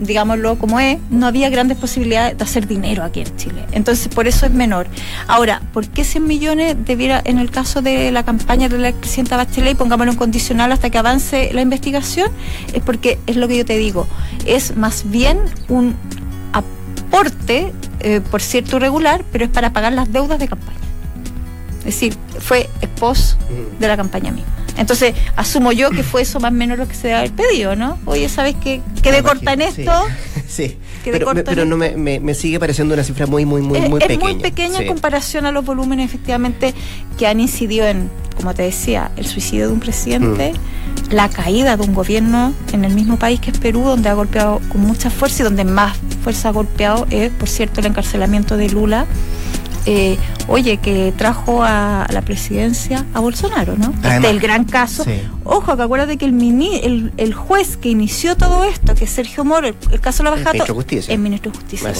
digámoslo 0.00 0.58
como 0.58 0.80
es, 0.80 0.98
no 1.10 1.26
había 1.26 1.50
grandes 1.50 1.78
posibilidades 1.78 2.36
de 2.36 2.44
hacer 2.44 2.66
dinero 2.66 3.04
aquí 3.04 3.20
en 3.20 3.36
Chile. 3.36 3.64
Entonces, 3.72 4.08
por 4.08 4.26
eso 4.26 4.46
es 4.46 4.52
menor. 4.52 4.86
Ahora, 5.28 5.62
¿por 5.72 5.86
qué 5.88 6.04
100 6.04 6.26
millones 6.26 6.76
debiera, 6.84 7.20
en 7.24 7.38
el 7.38 7.50
caso 7.50 7.82
de 7.82 8.10
la 8.10 8.24
campaña 8.24 8.68
de 8.68 8.78
la 8.78 8.92
presidenta 8.92 9.36
Bachelet, 9.36 9.72
y 9.72 9.74
pongámoslo 9.76 10.12
en 10.12 10.18
condicional 10.18 10.72
hasta 10.72 10.90
que 10.90 10.98
avance 10.98 11.50
la 11.52 11.60
investigación? 11.60 12.30
Es 12.72 12.82
porque, 12.82 13.18
es 13.26 13.36
lo 13.36 13.46
que 13.46 13.58
yo 13.58 13.64
te 13.64 13.76
digo, 13.76 14.06
es 14.46 14.76
más 14.76 15.10
bien 15.10 15.38
un 15.68 15.94
aporte, 16.52 17.72
eh, 18.00 18.20
por 18.30 18.40
cierto, 18.40 18.78
irregular, 18.78 19.24
pero 19.30 19.44
es 19.44 19.50
para 19.50 19.72
pagar 19.72 19.92
las 19.92 20.12
deudas 20.12 20.38
de 20.38 20.48
campaña. 20.48 20.78
Es 21.80 21.84
decir, 21.86 22.14
fue 22.40 22.68
post 23.00 23.40
de 23.78 23.88
la 23.88 23.96
campaña 23.96 24.30
misma. 24.30 24.59
Entonces, 24.76 25.14
asumo 25.36 25.72
yo 25.72 25.90
que 25.90 26.02
fue 26.02 26.22
eso 26.22 26.40
más 26.40 26.50
o 26.52 26.54
menos 26.54 26.78
lo 26.78 26.86
que 26.88 26.94
se 26.94 27.08
debe 27.08 27.18
haber 27.18 27.32
pedido, 27.32 27.76
¿no? 27.76 27.98
Oye, 28.06 28.28
¿sabes 28.28 28.56
qué? 28.62 28.80
Quedé 29.02 29.22
corta 29.22 29.52
en 29.52 29.62
esto. 29.62 29.92
Sí. 30.50 30.76
Pero, 31.04 31.32
me- 31.32 31.44
pero 31.44 31.64
no 31.64 31.76
me, 31.76 31.96
me, 31.96 32.18
me 32.18 32.34
sigue 32.34 32.58
pareciendo 32.58 32.92
una 32.92 33.04
cifra 33.04 33.24
muy, 33.26 33.44
muy, 33.46 33.62
muy, 33.62 33.78
es, 33.78 33.88
muy 33.88 34.00
es 34.02 34.08
pequeña. 34.08 34.32
muy 34.32 34.42
pequeña 34.42 34.76
Sí. 34.78 34.82
en 34.82 34.88
comparación 34.88 35.46
a 35.46 35.52
los 35.52 35.64
volúmenes, 35.64 36.06
efectivamente, 36.06 36.74
que 37.16 37.28
han 37.28 37.38
incidido 37.38 37.86
en, 37.86 38.10
como 38.36 38.52
te 38.52 38.62
decía, 38.64 39.12
el 39.16 39.26
suicidio 39.26 39.68
de 39.68 39.72
un 39.74 39.78
presidente, 39.80 40.52
Mm. 40.52 41.14
la 41.14 41.28
caída 41.28 41.76
de 41.76 41.84
un 41.84 41.94
gobierno 41.94 42.52
en 42.72 42.84
el 42.84 42.92
mismo 42.94 43.16
país 43.16 43.38
que 43.40 43.52
es 43.52 43.58
Perú, 43.58 43.82
donde 43.84 44.08
ha 44.08 44.14
golpeado 44.14 44.60
con 44.70 44.80
mucha 44.80 45.08
fuerza 45.08 45.42
y 45.42 45.44
donde 45.44 45.62
más 45.64 45.96
fuerza 46.24 46.48
ha 46.48 46.52
golpeado 46.52 47.06
es, 47.10 47.30
por 47.30 47.48
cierto, 47.48 47.78
el 47.80 47.86
encarcelamiento 47.86 48.56
de 48.56 48.68
Lula. 48.70 49.06
Eh, 49.86 50.18
oye, 50.48 50.76
que 50.76 51.12
trajo 51.16 51.62
a 51.64 52.06
la 52.10 52.20
presidencia 52.22 53.06
a 53.14 53.20
Bolsonaro, 53.20 53.76
¿no? 53.76 53.90
Este 53.94 54.08
Además, 54.08 54.24
es 54.24 54.30
el 54.30 54.40
gran 54.40 54.64
caso. 54.64 55.04
sí. 55.04 55.22
Ojo, 55.44 55.76
que 55.76 55.82
acuérdate 55.82 56.16
que 56.18 56.26
el, 56.26 56.32
mini, 56.32 56.80
el, 56.82 57.12
el 57.16 57.32
juez 57.34 57.76
que 57.76 57.88
inició 57.88 58.36
todo 58.36 58.64
esto, 58.64 58.94
que 58.94 59.04
es 59.04 59.10
Sergio 59.10 59.44
Moro, 59.44 59.68
el, 59.68 59.74
el 59.90 60.00
caso 60.00 60.22
de 60.22 60.30
la 60.30 60.36
El 60.36 60.44
Bajato, 60.44 60.52
ministro 60.54 60.74
de 60.74 60.78
Justicia. 60.80 61.14
es 61.14 61.20
ministro 61.20 61.50
de 61.52 61.58
Justicia. 61.58 61.92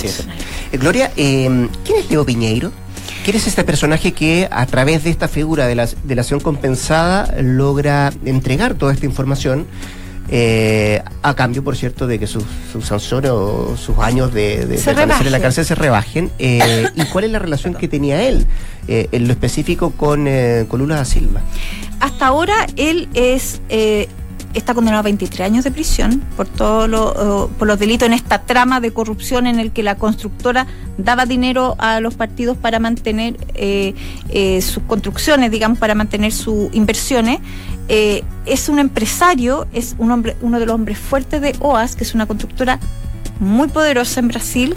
Eh, 0.73 0.77
Gloria, 0.79 1.11
eh, 1.17 1.69
¿quién 1.85 1.99
es 1.99 2.11
Leo 2.11 2.25
Piñeiro? 2.25 2.71
¿Quién 3.25 3.37
es 3.37 3.47
este 3.47 3.65
personaje 3.65 4.13
que 4.13 4.49
a 4.51 4.65
través 4.67 5.05
de 5.05 5.11
esta 5.11 5.29
figura 5.29 5.67
de 5.67 5.75
la 5.75 5.89
delación 6.05 6.41
compensada 6.41 7.35
logra 7.43 8.13
entregar 8.25 8.75
toda 8.75 8.93
esta 8.93 9.05
información? 9.07 9.67
Eh, 10.33 11.03
a 11.23 11.35
cambio, 11.35 11.63
por 11.65 11.77
cierto, 11.77 12.07
de 12.07 12.19
que 12.19 12.27
sus, 12.27 12.45
sus 12.73 12.87
sanciones 12.87 13.33
o 13.33 13.77
sus 13.77 13.99
años 13.99 14.33
de, 14.33 14.65
de 14.65 14.79
permanecer 14.79 15.27
en 15.27 15.33
la 15.33 15.41
cárcel 15.41 15.65
se 15.65 15.75
rebajen. 15.75 16.31
eh, 16.39 16.87
¿Y 16.95 17.05
cuál 17.07 17.25
es 17.25 17.31
la 17.33 17.41
relación 17.41 17.75
que 17.75 17.89
tenía 17.89 18.23
él, 18.23 18.47
eh, 18.89 19.09
en 19.11 19.27
lo 19.27 19.33
específico, 19.33 19.91
con, 19.91 20.27
eh, 20.29 20.67
con 20.69 20.81
Lula 20.81 20.97
da 20.97 21.05
Silva? 21.05 21.41
Hasta 21.99 22.27
ahora 22.29 22.67
él 22.77 23.09
es 23.15 23.61
eh, 23.69 24.09
está 24.55 24.75
condenado 24.75 25.01
a 25.01 25.03
23 25.03 25.41
años 25.41 25.65
de 25.65 25.71
prisión 25.71 26.23
por 26.37 26.49
todo 26.49 26.89
lo, 26.89 27.51
por 27.59 27.69
los 27.69 27.79
delitos 27.79 28.07
en 28.07 28.13
esta 28.13 28.43
trama 28.43 28.81
de 28.81 28.93
corrupción 28.93 29.47
en 29.47 29.61
el 29.61 29.73
que 29.73 29.83
la 29.83 29.97
constructora 29.97 30.67
daba 30.99 31.27
dinero 31.27 31.77
a 31.79 32.01
los 32.01 32.15
partidos 32.15 32.57
para 32.57 32.79
mantener 32.79 33.37
eh, 33.55 33.95
eh, 34.29 34.61
sus 34.63 34.83
construcciones, 34.85 35.51
digamos, 35.51 35.79
para 35.79 35.95
mantener 35.95 36.33
sus 36.33 36.73
inversiones. 36.73 37.41
Eh, 37.89 38.23
es 38.47 38.69
un 38.69 38.79
empresario, 38.79 39.67
es 39.73 39.95
un 39.99 40.11
hombre, 40.11 40.37
uno 40.43 40.61
de 40.61 40.67
los 40.67 40.75
hombres 40.75 40.99
fuertes 40.99 41.41
de 41.41 41.55
OAS, 41.61 41.97
que 41.97 42.05
es 42.05 42.15
una 42.15 42.27
constructora 42.27 42.79
muy 43.41 43.69
poderosa 43.69 44.21
en 44.21 44.29
Brasil. 44.29 44.77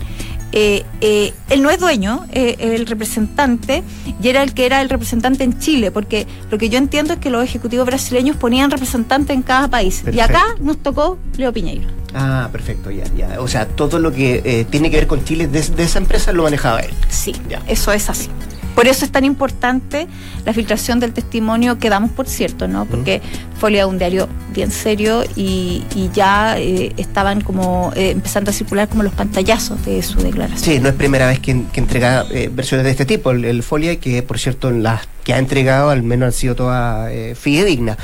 Eh, 0.53 0.85
eh, 1.01 1.33
él 1.49 1.61
no 1.63 1.69
es 1.71 1.79
dueño, 1.79 2.25
eh, 2.31 2.55
el 2.59 2.85
representante, 2.85 3.83
y 4.21 4.27
era 4.29 4.43
el 4.43 4.53
que 4.53 4.65
era 4.67 4.81
el 4.81 4.89
representante 4.89 5.43
en 5.43 5.57
Chile, 5.59 5.89
porque 5.91 6.27
lo 6.51 6.57
que 6.59 6.69
yo 6.69 6.77
entiendo 6.77 7.13
es 7.13 7.19
que 7.19 7.29
los 7.31 7.43
ejecutivos 7.43 7.85
brasileños 7.87 8.35
ponían 8.37 8.69
representantes 8.69 9.35
en 9.35 9.41
cada 9.41 9.67
país. 9.67 10.01
Y 10.01 10.03
Perfecto. 10.05 10.23
acá 10.37 10.43
nos 10.59 10.77
tocó 10.77 11.17
Leo 11.37 11.51
Piñeiro. 11.51 11.87
Ah, 12.13 12.49
perfecto, 12.51 12.91
ya, 12.91 13.05
ya. 13.17 13.41
O 13.41 13.47
sea, 13.47 13.65
todo 13.67 13.97
lo 13.97 14.11
que 14.13 14.41
eh, 14.45 14.65
tiene 14.69 14.91
que 14.91 14.97
ver 14.97 15.07
con 15.07 15.25
Chile 15.25 15.47
de, 15.47 15.59
de 15.61 15.83
esa 15.83 15.97
empresa 15.97 16.31
lo 16.31 16.43
manejaba 16.43 16.81
él. 16.81 16.91
Sí, 17.09 17.33
Ya. 17.49 17.61
eso 17.67 17.91
es 17.91 18.07
así. 18.09 18.29
Por 18.75 18.87
eso 18.87 19.05
es 19.05 19.11
tan 19.11 19.23
importante 19.23 20.07
la 20.45 20.53
filtración 20.53 20.99
del 20.99 21.13
testimonio 21.13 21.77
que 21.77 21.89
damos, 21.89 22.11
por 22.11 22.27
cierto, 22.27 22.67
¿no? 22.67 22.85
Porque 22.85 23.21
Folia 23.59 23.81
es 23.81 23.87
un 23.87 23.97
diario 23.97 24.27
bien 24.53 24.71
serio 24.71 25.23
y, 25.35 25.83
y 25.95 26.09
ya 26.13 26.57
eh, 26.57 26.93
estaban 26.97 27.41
como 27.41 27.91
eh, 27.95 28.11
empezando 28.11 28.51
a 28.51 28.53
circular 28.53 28.87
como 28.87 29.03
los 29.03 29.13
pantallazos 29.13 29.85
de 29.85 30.01
su 30.01 30.19
declaración. 30.19 30.59
Sí, 30.59 30.79
no 30.79 30.89
es 30.89 30.95
primera 30.95 31.27
vez 31.27 31.39
que, 31.39 31.63
que 31.71 31.79
entrega 31.79 32.25
eh, 32.31 32.49
versiones 32.51 32.85
de 32.85 32.91
este 32.91 33.05
tipo, 33.05 33.31
el, 33.31 33.45
el 33.45 33.63
Folia, 33.63 33.99
que 33.99 34.21
por 34.23 34.39
cierto 34.39 34.71
las 34.71 35.07
que 35.23 35.33
ha 35.33 35.39
entregado 35.39 35.89
al 35.89 36.03
menos 36.03 36.27
han 36.27 36.33
sido 36.33 36.55
todas 36.55 37.11
eh, 37.11 37.35
fidedignas. 37.35 37.97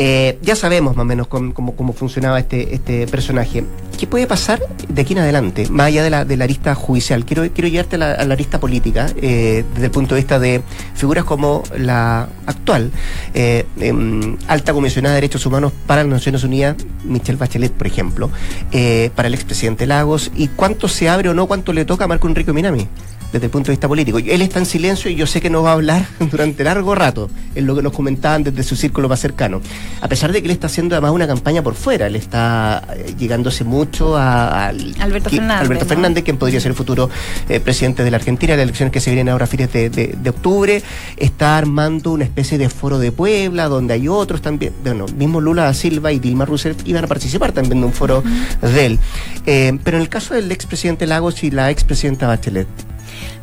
Eh, 0.00 0.38
ya 0.42 0.54
sabemos 0.54 0.94
más 0.94 1.02
o 1.02 1.06
menos 1.06 1.26
cómo, 1.26 1.92
funcionaba 1.92 2.38
este, 2.38 2.74
este 2.74 3.06
personaje. 3.08 3.64
¿Qué 3.98 4.06
puede 4.06 4.28
pasar 4.28 4.60
de 4.88 5.02
aquí 5.02 5.14
en 5.14 5.18
adelante, 5.18 5.68
más 5.70 5.88
allá 5.88 6.04
de 6.04 6.10
la, 6.10 6.24
de 6.24 6.36
la 6.36 6.44
arista 6.44 6.72
judicial? 6.76 7.24
Quiero, 7.24 7.50
quiero 7.52 7.66
llevarte 7.66 7.96
a 7.96 7.98
la, 7.98 8.12
a 8.12 8.22
arista 8.22 8.60
política, 8.60 9.08
eh, 9.20 9.64
desde 9.74 9.86
el 9.86 9.90
punto 9.90 10.14
de 10.14 10.20
vista 10.20 10.38
de 10.38 10.62
figuras 10.94 11.24
como 11.24 11.64
la 11.76 12.28
actual, 12.46 12.92
eh, 13.34 13.66
em, 13.80 14.36
alta 14.46 14.72
comisionada 14.72 15.16
de 15.16 15.22
Derechos 15.22 15.44
Humanos 15.46 15.72
para 15.88 16.04
las 16.04 16.12
Naciones 16.12 16.44
Unidas, 16.44 16.76
Michelle 17.02 17.38
Bachelet, 17.38 17.72
por 17.72 17.88
ejemplo, 17.88 18.30
eh, 18.70 19.10
para 19.16 19.26
el 19.26 19.34
expresidente 19.34 19.84
Lagos, 19.84 20.30
y 20.36 20.46
cuánto 20.46 20.86
se 20.86 21.08
abre 21.08 21.30
o 21.30 21.34
no, 21.34 21.48
cuánto 21.48 21.72
le 21.72 21.84
toca 21.84 22.04
a 22.04 22.06
Marco 22.06 22.28
Enrique 22.28 22.52
Minami 22.52 22.86
desde 23.32 23.46
el 23.46 23.50
punto 23.50 23.66
de 23.66 23.72
vista 23.72 23.88
político. 23.88 24.18
Él 24.18 24.40
está 24.42 24.58
en 24.58 24.66
silencio 24.66 25.10
y 25.10 25.14
yo 25.14 25.26
sé 25.26 25.40
que 25.40 25.50
no 25.50 25.62
va 25.62 25.70
a 25.70 25.72
hablar 25.74 26.06
durante 26.30 26.64
largo 26.64 26.94
rato, 26.94 27.28
en 27.54 27.66
lo 27.66 27.74
que 27.76 27.82
nos 27.82 27.92
comentaban 27.92 28.42
desde 28.44 28.62
su 28.62 28.74
círculo 28.76 29.08
más 29.08 29.20
cercano. 29.20 29.60
A 30.00 30.08
pesar 30.08 30.32
de 30.32 30.40
que 30.40 30.46
él 30.46 30.52
está 30.52 30.66
haciendo 30.68 30.94
además 30.94 31.12
una 31.12 31.26
campaña 31.26 31.62
por 31.62 31.74
fuera, 31.74 32.06
él 32.06 32.16
está 32.16 32.82
eh, 32.96 33.14
llegándose 33.18 33.64
mucho 33.64 34.16
a, 34.16 34.68
al- 34.68 34.94
Alberto 35.00 35.30
que- 35.30 35.36
Fernández, 35.36 35.62
Alberto 35.66 35.84
¿no? 35.84 35.88
Fernández, 35.88 36.24
quien 36.24 36.36
podría 36.38 36.60
ser 36.60 36.70
el 36.70 36.76
futuro 36.76 37.10
eh, 37.48 37.60
presidente 37.60 38.04
de 38.04 38.10
la 38.10 38.16
Argentina, 38.16 38.54
las 38.56 38.62
elecciones 38.62 38.92
que 38.92 39.00
se 39.00 39.10
vienen 39.10 39.28
ahora 39.30 39.44
a 39.44 39.48
fines 39.48 39.72
de, 39.72 39.90
de- 39.90 40.14
de 40.20 40.30
octubre, 40.30 40.82
está 41.16 41.58
armando 41.58 42.12
una 42.12 42.24
especie 42.24 42.56
de 42.58 42.68
foro 42.70 42.98
de 42.98 43.12
Puebla, 43.12 43.68
donde 43.68 43.94
hay 43.94 44.08
otros 44.08 44.40
también, 44.42 44.72
bueno, 44.82 45.06
mismo 45.16 45.40
Lula 45.40 45.64
da 45.64 45.74
Silva 45.74 46.12
y 46.12 46.18
Dilma 46.18 46.44
Rousseff 46.46 46.76
iban 46.86 47.04
a 47.04 47.06
participar 47.06 47.52
también 47.52 47.80
de 47.80 47.86
un 47.86 47.92
foro 47.92 48.22
de 48.62 48.86
él. 48.86 48.98
Eh, 49.46 49.78
pero 49.84 49.96
en 49.98 50.02
el 50.02 50.08
caso 50.08 50.34
del 50.34 50.50
expresidente 50.52 51.06
Lagos 51.06 51.42
y 51.44 51.50
la 51.50 51.70
expresidenta 51.70 52.26
Bachelet, 52.26 52.66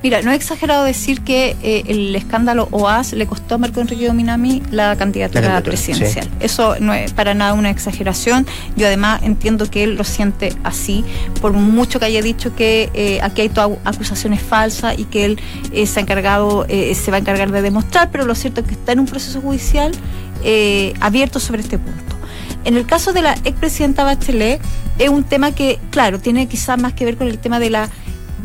Mira, 0.03 0.21
no 0.21 0.31
es 0.31 0.37
exagerado 0.37 0.83
decir 0.83 1.21
que 1.21 1.55
eh, 1.63 1.83
el 1.87 2.15
escándalo 2.15 2.67
OAS 2.71 3.13
le 3.13 3.25
costó 3.25 3.55
a 3.55 3.57
Marco 3.57 3.81
Enrique 3.81 4.07
Dominami 4.07 4.61
la 4.71 4.95
candidatura, 4.95 5.41
La 5.41 5.47
candidatura, 5.47 5.71
presidencial. 5.71 6.29
Eso 6.39 6.75
no 6.79 6.93
es 6.93 7.11
para 7.13 7.33
nada 7.33 7.53
una 7.53 7.69
exageración. 7.69 8.45
Yo 8.75 8.87
además 8.87 9.21
entiendo 9.23 9.69
que 9.69 9.83
él 9.83 9.95
lo 9.95 10.03
siente 10.03 10.53
así, 10.63 11.03
por 11.41 11.53
mucho 11.53 11.99
que 11.99 12.05
haya 12.05 12.21
dicho 12.21 12.55
que 12.55 12.89
eh, 12.93 13.19
aquí 13.21 13.41
hay 13.41 13.49
todas 13.49 13.77
acusaciones 13.83 14.41
falsas 14.41 14.97
y 14.97 15.05
que 15.05 15.25
él 15.25 15.39
eh, 15.71 15.85
se 15.87 15.99
ha 15.99 16.01
encargado, 16.03 16.65
eh, 16.69 16.93
se 16.95 17.11
va 17.11 17.17
a 17.17 17.19
encargar 17.19 17.51
de 17.51 17.61
demostrar, 17.61 18.11
pero 18.11 18.25
lo 18.25 18.35
cierto 18.35 18.61
es 18.61 18.67
que 18.67 18.73
está 18.73 18.91
en 18.91 18.99
un 18.99 19.05
proceso 19.05 19.41
judicial 19.41 19.91
eh, 20.43 20.93
abierto 20.99 21.39
sobre 21.39 21.61
este 21.61 21.79
punto. 21.79 22.15
En 22.65 22.77
el 22.77 22.85
caso 22.85 23.13
de 23.13 23.21
la 23.21 23.33
expresidenta 23.43 24.03
Bachelet, 24.03 24.59
es 24.97 25.09
un 25.09 25.23
tema 25.23 25.51
que, 25.53 25.79
claro, 25.91 26.19
tiene 26.19 26.47
quizás 26.47 26.79
más 26.79 26.93
que 26.93 27.05
ver 27.05 27.17
con 27.17 27.27
el 27.27 27.37
tema 27.37 27.59
de 27.59 27.69
la 27.69 27.89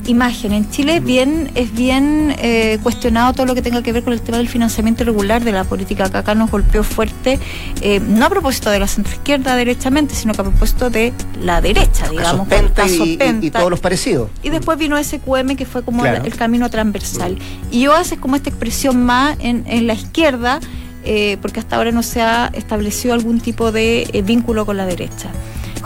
imagen. 0.07 0.53
En 0.53 0.71
Chile 0.71 0.97
es 0.97 1.05
bien, 1.05 1.51
es 1.55 1.73
bien 1.73 2.35
eh, 2.39 2.79
cuestionado 2.83 3.33
todo 3.33 3.47
lo 3.47 3.55
que 3.55 3.63
tenga 3.63 3.83
que 3.83 3.93
ver 3.93 4.03
con 4.03 4.13
el 4.13 4.21
tema 4.21 4.39
del 4.39 4.49
financiamiento 4.49 5.03
irregular 5.03 5.45
de 5.45 5.53
la 5.53 5.65
política 5.65 6.11
que 6.11 6.19
acá 6.19 6.35
nos 6.35 6.51
golpeó 6.51 6.83
fuerte, 6.83 7.39
eh, 7.81 8.01
no 8.01 8.27
a 8.27 8.31
propósito 8.31 8.71
de 8.71 8.79
la 8.79 8.87
centroizquierda 8.87 9.57
derechamente, 9.57 10.15
sino 10.15 10.35
que 10.35 10.41
a 10.41 10.45
propósito 10.45 10.91
de 10.91 11.13
la 11.41 11.61
derecha, 11.61 12.09
digamos. 12.09 12.49
Penta 12.49 12.87
y, 12.89 13.19
y, 13.43 13.51
todos 13.51 13.71
los 13.71 13.81
parecidos. 13.81 14.31
Y 14.43 14.51
después 14.51 14.79
vino 14.79 15.03
SQM 15.03 15.57
que 15.57 15.67
fue 15.67 15.83
como 15.83 16.05
el, 16.05 16.35
camino 16.37 16.71
transversal. 16.71 17.37
Y 17.71 17.87
OAS 17.87 18.13
es 18.13 18.19
como 18.19 18.37
esta 18.37 18.49
expresión 18.49 19.05
más 19.05 19.37
en, 19.41 19.65
en 19.67 19.87
la 19.87 19.95
izquierda, 19.95 20.61
eh, 21.05 21.39
porque 21.41 21.61
hasta 21.61 21.77
ahora 21.77 21.93
no 21.93 22.03
se 22.03 22.23
ha 22.23 22.51
establecido 22.55 23.15
algún 23.15 23.41
tipo 23.41 23.73
de 23.73 24.23
vínculo 24.25 24.67
con 24.67 24.77
la 24.77 24.87
derecha. 24.87 25.31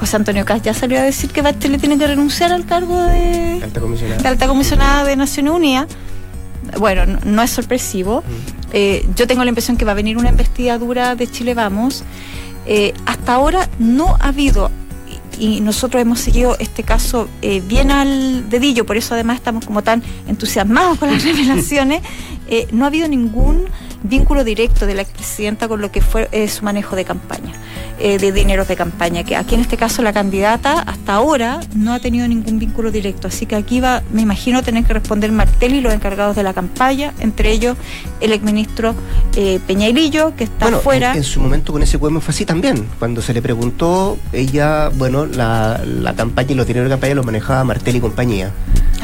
José 0.05 0.17
Antonio 0.17 0.45
Cas 0.45 0.61
ya 0.61 0.75
salió 0.75 0.99
a 0.99 1.03
decir 1.03 1.31
que 1.31 1.41
Bachelet 1.41 1.81
tiene 1.81 1.97
que 1.97 2.07
renunciar 2.07 2.53
al 2.53 2.67
cargo 2.67 2.95
de 3.05 3.59
alta 3.65 3.81
comisionada 3.81 4.23
de, 4.23 4.29
alta 4.29 4.47
comisionada 4.47 5.05
de 5.05 5.17
Naciones 5.17 5.55
Unidas. 5.55 5.87
Bueno, 6.79 7.19
no, 7.25 7.43
es 7.43 7.51
sorpresivo. 7.51 8.21
Mm. 8.21 8.61
Eh, 8.75 9.09
yo 9.17 9.27
tengo 9.27 9.43
la 9.45 9.49
impresión 9.49 9.79
que 9.79 9.87
va 9.87 9.93
a 9.93 9.95
venir 9.95 10.19
una 10.19 10.29
investigadura 10.29 11.15
de 11.15 11.27
Chile 11.27 11.55
Vamos. 11.55 12.05
Eh, 12.67 12.93
hasta 13.07 13.33
ahora 13.33 13.71
no 13.79 14.19
ha 14.21 14.29
habido 14.29 14.71
y 15.39 15.63
nosotros 15.63 16.03
hemos 16.03 16.21
seguido 16.21 16.55
este 16.59 16.83
caso 16.83 17.27
eh, 17.41 17.63
bien 17.67 17.91
al 17.91 18.51
dedillo, 18.51 18.85
por 18.85 18.99
eso 18.99 19.15
además 19.15 19.37
estamos 19.37 19.65
como 19.65 19.83
tan 19.83 20.03
entusiasmados 20.29 20.99
con 20.99 21.11
las 21.11 21.25
revelaciones, 21.25 22.03
no 22.73 22.85
ha 22.85 22.89
habido 22.89 23.09
ningún 23.09 23.65
vínculo 24.05 24.45
directo 24.45 24.87
de 24.87 24.95
la 24.95 25.03
expresidenta 25.03 25.67
con 25.67 25.81
lo 25.81 25.91
que 25.91 26.01
fue 26.01 26.29
su 26.49 26.65
manejo 26.65 26.95
de 26.95 27.05
campaña. 27.05 27.55
Eh, 28.01 28.19
de 28.19 28.33
dineros 28.33 28.67
de 28.67 28.75
campaña, 28.75 29.23
que 29.23 29.37
aquí 29.37 29.55
en 29.55 29.61
este 29.61 29.77
caso 29.77 30.03
la 30.03 30.13
candidata 30.13 30.81
hasta 30.81 31.15
ahora 31.15 31.61
no 31.77 31.95
ha 31.95 32.01
tenido 32.01 32.27
ningún 32.27 32.59
vínculo 32.59 32.91
directo, 32.91 33.29
así 33.29 33.47
que 33.47 33.55
aquí 33.55 33.79
va, 33.79 34.03
me 34.13 34.21
imagino, 34.21 34.65
tener 34.65 34.83
que 34.83 34.95
responder 34.95 35.31
Martel 35.31 35.75
y 35.75 35.81
los 35.81 35.95
encargados 35.95 36.35
de 36.35 36.43
la 36.43 36.53
campaña, 36.53 37.15
entre 37.21 37.53
ellos 37.53 37.77
el 38.21 38.33
exministro 38.33 38.97
eh, 39.37 39.61
Peñailillo, 39.65 40.35
que 40.35 40.43
está 40.43 40.67
bueno, 40.67 40.81
fuera. 40.81 41.15
En, 41.15 41.23
su 41.23 41.41
momento 41.41 41.73
con 41.73 41.85
ese 41.85 41.97
poema 42.01 42.21
fue 42.21 42.33
así 42.35 42.45
también, 42.45 42.85
cuando 42.99 43.23
se 43.23 43.33
le 43.33 43.41
preguntó, 43.41 44.19
ella, 44.33 44.89
bueno, 44.89 45.25
la, 45.25 45.81
la 45.85 46.15
campaña 46.15 46.51
y 46.51 46.55
los 46.57 46.67
dineros 46.67 46.89
de 46.89 46.95
campaña 46.95 47.15
los 47.15 47.25
manejaba 47.25 47.63
Martel 47.63 47.95
y 47.95 48.01
compañía. 48.01 48.51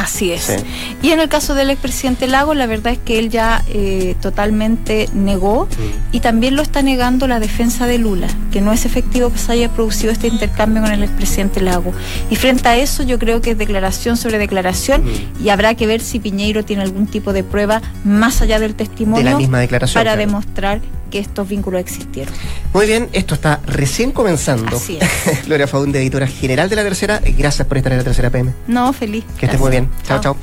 Así 0.00 0.32
es. 0.32 0.64
Y 1.02 1.10
en 1.10 1.20
el 1.20 1.28
caso 1.28 1.54
del 1.54 1.68
expresidente 1.68 2.26
Lago, 2.26 2.54
la 2.54 2.64
verdad 2.64 2.94
es 2.94 2.98
que 2.98 3.18
él 3.18 3.28
ya 3.28 3.62
eh, 3.68 4.16
totalmente 4.22 5.10
negó 5.12 5.68
y 6.10 6.20
también 6.20 6.56
lo 6.56 6.62
está 6.62 6.80
negando 6.80 7.28
la 7.28 7.38
defensa 7.38 7.86
de 7.86 7.98
Lula, 7.98 8.26
que 8.50 8.62
no 8.62 8.72
es 8.72 8.86
efectivo 8.86 9.30
que 9.30 9.36
se 9.38 9.52
haya 9.52 9.68
producido 9.68 10.10
este 10.10 10.28
intercambio 10.28 10.82
con 10.82 10.92
el 10.92 11.02
expresidente 11.02 11.60
Lago. 11.60 11.92
Y 12.30 12.36
frente 12.36 12.66
a 12.66 12.78
eso 12.78 13.02
yo 13.02 13.18
creo 13.18 13.42
que 13.42 13.50
es 13.50 13.58
declaración 13.58 14.16
sobre 14.16 14.38
declaración 14.38 15.04
y 15.44 15.50
habrá 15.50 15.74
que 15.74 15.86
ver 15.86 16.00
si 16.00 16.18
Piñeiro 16.18 16.64
tiene 16.64 16.82
algún 16.82 17.06
tipo 17.06 17.34
de 17.34 17.44
prueba 17.44 17.82
más 18.02 18.40
allá 18.40 18.58
del 18.58 18.74
testimonio 18.74 19.22
de 19.26 19.30
la 19.32 19.36
misma 19.36 19.60
declaración, 19.60 20.00
para 20.02 20.16
demostrar 20.16 20.80
que 21.10 21.18
estos 21.18 21.48
vínculos 21.48 21.80
existieron. 21.80 22.32
Muy 22.72 22.86
bien, 22.86 23.08
esto 23.12 23.34
está 23.34 23.60
recién 23.66 24.12
comenzando. 24.12 24.76
Así 24.76 24.98
es. 25.00 25.44
Gloria 25.46 25.66
Faunde, 25.66 26.00
editora 26.00 26.26
general 26.26 26.70
de 26.70 26.76
la 26.76 26.82
tercera, 26.82 27.20
gracias 27.36 27.66
por 27.66 27.76
estar 27.76 27.92
en 27.92 27.98
la 27.98 28.04
tercera 28.04 28.30
PM. 28.30 28.52
No, 28.66 28.92
feliz. 28.92 29.24
Que 29.38 29.46
estés 29.46 29.60
muy 29.60 29.70
bien. 29.70 29.90
Chao, 30.04 30.20
chao. 30.20 30.36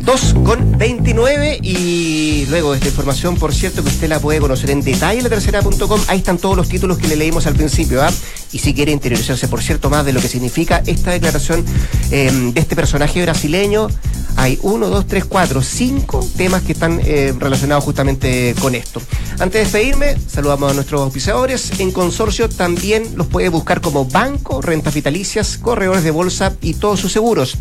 2 0.00 0.34
con 0.44 0.76
29 0.76 1.60
y 1.62 2.46
luego 2.50 2.72
de 2.72 2.78
esta 2.78 2.88
información, 2.88 3.36
por 3.36 3.54
cierto, 3.54 3.82
que 3.82 3.88
usted 3.88 4.08
la 4.08 4.18
puede 4.18 4.40
conocer 4.40 4.70
en 4.70 4.82
detalle 4.82 5.18
en 5.18 5.24
la 5.24 5.30
tercera.com. 5.30 6.00
Ahí 6.08 6.18
están 6.18 6.38
todos 6.38 6.56
los 6.56 6.68
títulos 6.68 6.98
que 6.98 7.08
le 7.08 7.16
leímos 7.16 7.46
al 7.46 7.54
principio. 7.54 8.02
¿ah? 8.02 8.10
Y 8.54 8.60
si 8.60 8.72
quiere 8.72 8.92
interiorizarse, 8.92 9.48
por 9.48 9.60
cierto, 9.60 9.90
más 9.90 10.06
de 10.06 10.12
lo 10.12 10.20
que 10.20 10.28
significa 10.28 10.80
esta 10.86 11.10
declaración 11.10 11.64
em, 12.12 12.52
de 12.52 12.60
este 12.60 12.76
personaje 12.76 13.20
brasileño, 13.20 13.88
hay 14.36 14.60
uno, 14.62 14.88
dos, 14.90 15.08
tres, 15.08 15.24
cuatro, 15.24 15.60
cinco 15.60 16.24
temas 16.36 16.62
que 16.62 16.70
están 16.70 17.00
eh, 17.04 17.34
relacionados 17.36 17.82
justamente 17.82 18.54
con 18.60 18.76
esto. 18.76 19.02
Antes 19.40 19.52
de 19.52 19.58
despedirme, 19.58 20.16
saludamos 20.28 20.70
a 20.70 20.74
nuestros 20.74 21.00
auspiciadores. 21.00 21.80
En 21.80 21.90
consorcio 21.90 22.48
también 22.48 23.16
los 23.16 23.26
puede 23.26 23.48
buscar 23.48 23.80
como 23.80 24.04
banco, 24.04 24.62
rentas 24.62 24.94
vitalicias, 24.94 25.58
corredores 25.58 26.04
de 26.04 26.12
bolsa 26.12 26.54
y 26.60 26.74
todos 26.74 27.00
sus 27.00 27.10
seguros. 27.10 27.58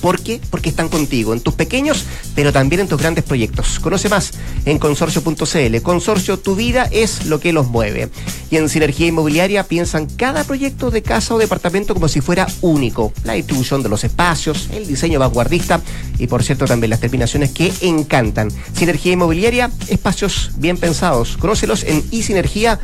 ¿Por 0.00 0.20
qué? 0.20 0.40
Porque 0.50 0.68
están 0.68 0.88
contigo, 0.88 1.32
en 1.32 1.40
tus 1.40 1.54
pequeños, 1.54 2.04
pero 2.34 2.52
también 2.52 2.80
en 2.80 2.88
tus 2.88 3.00
grandes 3.00 3.24
proyectos. 3.24 3.78
Conoce 3.80 4.08
más 4.08 4.32
en 4.64 4.78
consorcio.cl. 4.78 5.82
Consorcio, 5.82 6.38
tu 6.38 6.56
vida 6.56 6.88
es 6.90 7.26
lo 7.26 7.40
que 7.40 7.52
los 7.52 7.68
mueve. 7.68 8.08
Y 8.50 8.56
en 8.56 8.68
Sinergia 8.68 9.06
Inmobiliaria 9.06 9.64
piensan 9.64 10.06
cada 10.06 10.44
proyecto 10.44 10.90
de 10.90 11.02
casa 11.02 11.34
o 11.34 11.38
departamento 11.38 11.94
como 11.94 12.08
si 12.08 12.20
fuera 12.20 12.46
único. 12.60 13.12
La 13.24 13.34
distribución 13.34 13.82
de 13.82 13.88
los 13.88 14.04
espacios, 14.04 14.68
el 14.72 14.86
diseño 14.86 15.18
vanguardista 15.18 15.80
y, 16.18 16.26
por 16.26 16.42
cierto, 16.42 16.64
también 16.66 16.90
las 16.90 17.00
terminaciones 17.00 17.50
que 17.50 17.72
encantan. 17.80 18.50
Sinergia 18.72 19.12
Inmobiliaria, 19.12 19.70
espacios 19.88 20.52
bien 20.56 20.76
pensados. 20.76 21.36
Conócelos 21.36 21.84
en 21.84 22.04
isinergia.cl. 22.10 22.78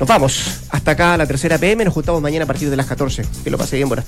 Nos 0.00 0.08
vamos. 0.08 0.60
Hasta 0.70 0.92
acá 0.92 1.16
la 1.16 1.26
tercera 1.26 1.58
PM. 1.58 1.84
Nos 1.84 1.94
juntamos 1.94 2.22
mañana 2.22 2.44
a 2.44 2.46
partir 2.46 2.70
de 2.70 2.76
las 2.76 2.86
14. 2.86 3.24
Que 3.42 3.50
lo 3.50 3.58
pase 3.58 3.76
bien. 3.76 3.88
Buenas 3.88 4.04
tardes. 4.04 4.06